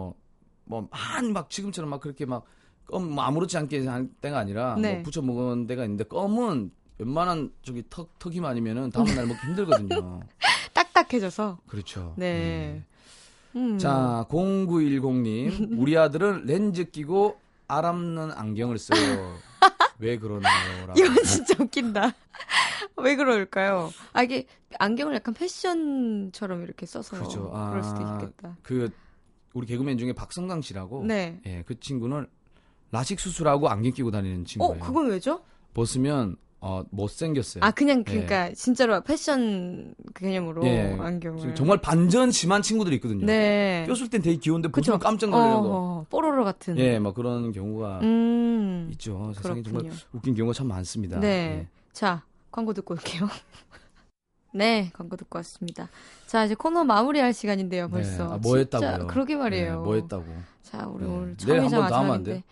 뭐, 0.64 0.88
한, 0.92 1.34
막 1.34 1.50
지금처럼 1.50 1.90
막 1.90 2.00
그렇게 2.00 2.26
막, 2.26 2.46
껌, 2.86 3.12
뭐 3.12 3.24
아무렇지 3.24 3.58
않게 3.58 3.86
한 3.88 4.10
때가 4.22 4.40
아니라, 4.40 4.74
뭐 4.74 4.82
네. 4.82 4.94
뭐 4.96 5.04
붙여 5.04 5.22
먹은 5.22 5.68
데가 5.68 5.84
있는데, 5.84 6.04
껌은 6.06 6.72
웬만한 6.98 7.52
저기 7.64 7.84
턱, 7.90 8.18
턱이 8.20 8.40
많으면은 8.40 8.92
다음날 8.92 9.28
먹기 9.28 9.48
힘들거든요. 9.48 10.22
딱딱해져서. 10.74 11.60
그렇죠. 11.68 12.14
네. 12.18 12.34
네. 12.34 12.86
음. 13.56 13.78
자, 13.78 14.26
0910님. 14.30 15.78
우리 15.80 15.98
아들은 15.98 16.46
렌즈 16.46 16.86
끼고 16.90 17.40
알없는 17.68 18.32
안경을 18.32 18.78
써요. 18.78 19.38
왜 20.00 20.18
그러나요? 20.18 20.94
이건 20.96 21.24
진짜 21.24 21.56
웃긴다. 21.64 22.14
왜 22.98 23.16
그럴까요? 23.16 23.92
아, 24.14 24.24
이게 24.24 24.46
안경을 24.78 25.16
약간 25.16 25.34
패션처럼 25.34 26.64
이렇게 26.64 26.86
써서 26.86 27.16
그렇죠. 27.18 27.52
아, 27.54 27.70
그럴 27.70 27.84
수도 27.84 28.02
있겠다. 28.02 28.58
그 28.62 28.90
우리 29.54 29.66
개그맨 29.68 29.98
중에 29.98 30.14
박성강 30.14 30.62
씨라고 30.62 31.06
네. 31.06 31.40
예, 31.46 31.64
그 31.66 31.80
친구는 31.80 32.28
라식 32.92 33.20
수술하고 33.20 33.70
안경 33.70 33.94
끼고 33.94 34.12
다니는 34.12 34.46
친구예요. 34.46 34.84
어, 34.84 34.86
그건 34.86 35.10
왜죠? 35.10 35.42
벗으면 35.74 36.36
어, 36.62 36.84
못생겼어요. 36.90 37.64
아, 37.64 37.72
그냥, 37.72 38.00
예. 38.00 38.04
그러니까, 38.04 38.50
예. 38.50 38.54
진짜로 38.54 39.02
패션 39.02 39.94
개념으로 40.16 40.66
예. 40.66 40.98
안경을. 41.00 41.54
정말 41.54 41.80
반전 41.80 42.32
심한 42.32 42.62
친구들이 42.62 42.96
있거든요. 42.96 43.26
네. 43.26 43.86
꼈을 43.88 44.10
땐 44.10 44.22
되게 44.22 44.38
귀여운데, 44.38 44.70
보시면 44.70 45.00
깜짝 45.00 45.30
놀래고. 45.30 45.68
어, 45.72 46.06
뽀로로 46.10 46.44
같은. 46.44 46.78
예, 46.80 46.98
막 46.98 47.14
그런 47.14 47.52
경우가 47.52 48.00
음, 48.02 48.90
있죠. 48.94 49.32
세상에 49.36 49.62
그렇군요. 49.62 49.90
정말 49.92 50.00
웃긴 50.14 50.34
경우가 50.34 50.54
참 50.54 50.68
많습니다. 50.68 51.20
네. 51.20 51.28
예. 51.28 51.68
자, 51.94 52.24
광고 52.52 52.74
듣고 52.74 52.96
올게요. 52.96 53.28
네, 54.54 54.90
광고 54.94 55.18
듣고 55.18 55.38
왔습니다. 55.40 55.90
자, 56.26 56.46
이제 56.46 56.56
코너 56.56 56.84
마무리할 56.84 57.34
시간인데요, 57.34 57.86
네. 57.88 57.92
벌써. 57.92 58.28
네. 58.28 58.34
아, 58.34 58.38
뭐 58.42 58.58
했다고요? 58.58 59.08
그러게 59.08 59.36
말이에요. 59.36 59.72
네, 59.72 59.78
뭐 59.78 59.96
했다고. 59.96 60.26
자, 60.64 60.88
우리 60.88 61.04
네. 61.06 61.12
오늘 61.12 61.38
처음이자 61.38 61.80
마지막인데. 61.80 62.44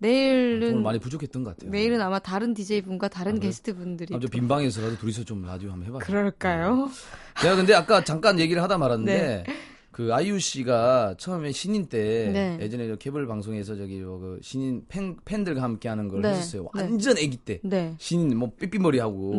내일은 0.00 0.72
오늘 0.72 0.82
많이 0.82 0.98
부족했던 0.98 1.44
것 1.44 1.56
같아요. 1.56 1.70
내일은 1.70 2.00
아마 2.00 2.18
다른 2.18 2.54
DJ 2.54 2.82
분과 2.82 3.08
다른 3.08 3.36
아, 3.36 3.38
게스트 3.38 3.74
분들이 3.74 4.14
아주 4.14 4.28
빈 4.28 4.48
방에서라도 4.48 4.96
둘이서 4.96 5.24
좀 5.24 5.44
라디오 5.44 5.70
한번 5.70 5.86
해봐요. 5.88 6.00
그럴까요? 6.00 6.86
네. 6.86 7.42
제가 7.42 7.56
근데 7.56 7.74
아까 7.74 8.02
잠깐 8.02 8.40
얘기를 8.40 8.62
하다 8.62 8.78
말았는데 8.78 9.44
네. 9.46 9.54
그 9.90 10.14
아이유 10.14 10.40
씨가 10.40 11.16
처음에 11.18 11.52
신인 11.52 11.86
때 11.86 12.30
네. 12.32 12.58
예전에 12.62 12.96
케이블 12.98 13.26
방송에서 13.26 13.76
저기 13.76 14.00
그 14.00 14.38
신인 14.42 14.84
팬 14.88 15.16
팬들과 15.24 15.62
함께하는 15.62 16.08
걸 16.08 16.22
네. 16.22 16.30
했었어요. 16.30 16.68
네. 16.74 16.82
완전 16.82 17.18
아기 17.18 17.36
때 17.36 17.60
네. 17.62 17.94
신인 17.98 18.36
뭐 18.38 18.50
삐삐머리 18.58 18.98
하고 19.00 19.38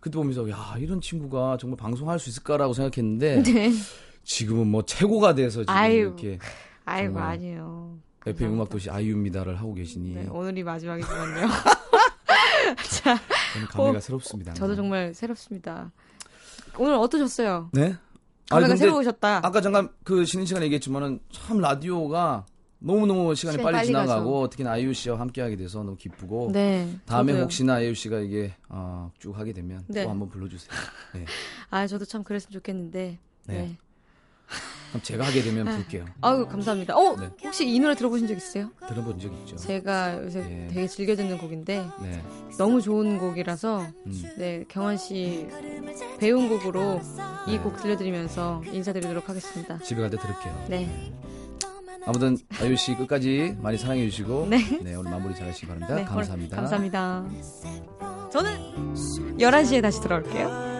그때 0.00 0.16
보면서 0.16 0.48
야 0.48 0.76
이런 0.78 1.02
친구가 1.02 1.58
정말 1.60 1.76
방송할 1.76 2.18
수 2.18 2.30
있을까라고 2.30 2.72
생각했는데 2.72 3.42
지금은 4.24 4.66
뭐 4.66 4.82
최고가 4.82 5.34
돼서 5.34 5.60
지금 5.60 5.74
아유, 5.74 5.96
이렇게 5.98 6.38
아이고 6.86 7.18
아니요. 7.18 7.98
FM 8.26 8.54
음악 8.54 8.68
도시 8.70 8.90
아이유입니다를 8.90 9.58
하고 9.58 9.74
계시니 9.74 10.14
네, 10.14 10.26
오늘이 10.30 10.62
마지막이지만요. 10.62 11.46
자, 13.02 13.18
감회가 13.70 13.98
어, 13.98 14.00
새롭습니다. 14.00 14.54
저도 14.54 14.74
정말 14.74 15.12
새롭습니다. 15.14 15.92
오늘 16.78 16.94
어떠셨어요? 16.94 17.70
네. 17.72 17.96
감회가 18.50 18.76
새로우셨다. 18.76 19.40
아까 19.46 19.60
잠깐 19.60 19.88
그 20.04 20.24
쉬는 20.24 20.46
시간에 20.46 20.66
얘기했지만은 20.66 21.20
참 21.32 21.60
라디오가 21.60 22.46
너무너무 22.78 23.34
시간이 23.34 23.58
빨리, 23.58 23.72
빨리 23.76 23.86
지나가고 23.86 24.40
가서. 24.40 24.50
특히나 24.50 24.72
아이유 24.72 24.92
씨와 24.92 25.18
함께하게 25.18 25.56
돼서 25.56 25.78
너무 25.82 25.96
기쁘고 25.96 26.50
네, 26.52 26.98
다음에 27.06 27.32
저도요. 27.32 27.44
혹시나 27.44 27.74
아이유 27.74 27.94
씨가 27.94 28.18
이게 28.20 28.54
어, 28.68 29.10
쭉 29.18 29.38
하게 29.38 29.52
되면 29.54 29.84
네. 29.88 30.04
또 30.04 30.10
한번 30.10 30.28
불러주세요. 30.28 30.70
네. 31.14 31.24
아 31.70 31.86
저도 31.86 32.04
참 32.04 32.22
그랬으면 32.24 32.52
좋겠는데 32.52 33.18
네. 33.46 33.76
네. 34.94 35.00
그럼 35.00 35.02
제가 35.02 35.26
하게 35.26 35.42
되면 35.42 35.64
부를게요. 35.66 36.04
아유 36.20 36.46
감사합니다. 36.46 36.96
어 36.96 37.16
네. 37.16 37.28
혹시 37.44 37.68
이 37.68 37.80
노래 37.80 37.94
들어보신 37.94 38.28
적 38.28 38.36
있어요? 38.36 38.70
들어본 38.88 39.18
적 39.18 39.32
있죠. 39.40 39.56
제가 39.56 40.22
요새 40.22 40.40
네. 40.40 40.68
되게 40.68 40.86
즐겨 40.86 41.16
듣는 41.16 41.38
곡인데 41.38 41.84
네. 42.00 42.22
너무 42.58 42.80
좋은 42.80 43.18
곡이라서 43.18 43.86
음. 44.06 44.22
네 44.38 44.64
경원 44.68 44.96
씨 44.96 45.48
배운 46.18 46.48
곡으로 46.48 47.00
이곡 47.48 47.76
네. 47.76 47.82
들려드리면서 47.82 48.62
인사드리도록 48.72 49.28
하겠습니다. 49.28 49.78
집에 49.78 50.00
갈 50.00 50.10
때 50.10 50.16
들을게요. 50.16 50.66
네. 50.68 51.12
아무튼 52.06 52.36
아유 52.60 52.76
씨 52.76 52.94
끝까지 52.94 53.56
많이 53.62 53.78
사랑해 53.78 54.04
주시고 54.08 54.46
네, 54.50 54.58
네 54.82 54.94
오늘 54.94 55.10
마무리 55.10 55.34
잘 55.34 55.48
하시기 55.48 55.66
바랍니다. 55.66 55.94
네, 55.94 56.04
감사합니다. 56.04 56.56
감사합니다. 56.56 57.24
저는 58.30 58.94
11시에 59.38 59.82
다시 59.82 60.00
돌아올게요. 60.02 60.74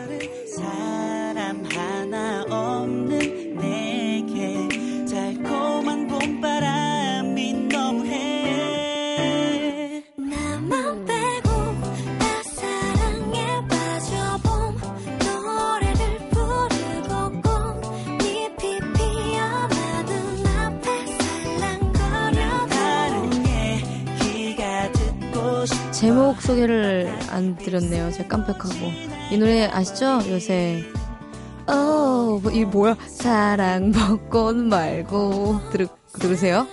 소개를 26.44 27.12
안 27.30 27.56
드렸네요. 27.56 28.10
제가 28.12 28.28
깜빡하고. 28.28 28.74
이 29.30 29.36
노래 29.38 29.64
아시죠? 29.66 30.20
요새 30.28 30.84
어, 31.66 32.38
뭐, 32.42 32.52
이 32.52 32.64
뭐야? 32.64 32.96
사랑 33.06 33.90
벚꽃 33.90 34.56
말고 34.56 35.60
들, 35.72 35.88
들으세요? 36.20 36.66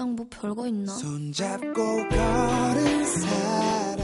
세상 0.00 0.16
뭐 0.16 0.26
별거 0.30 0.66
있나? 0.66 0.94
손잡고 0.94 1.74
걸은 1.74 3.04
사람 3.04 3.99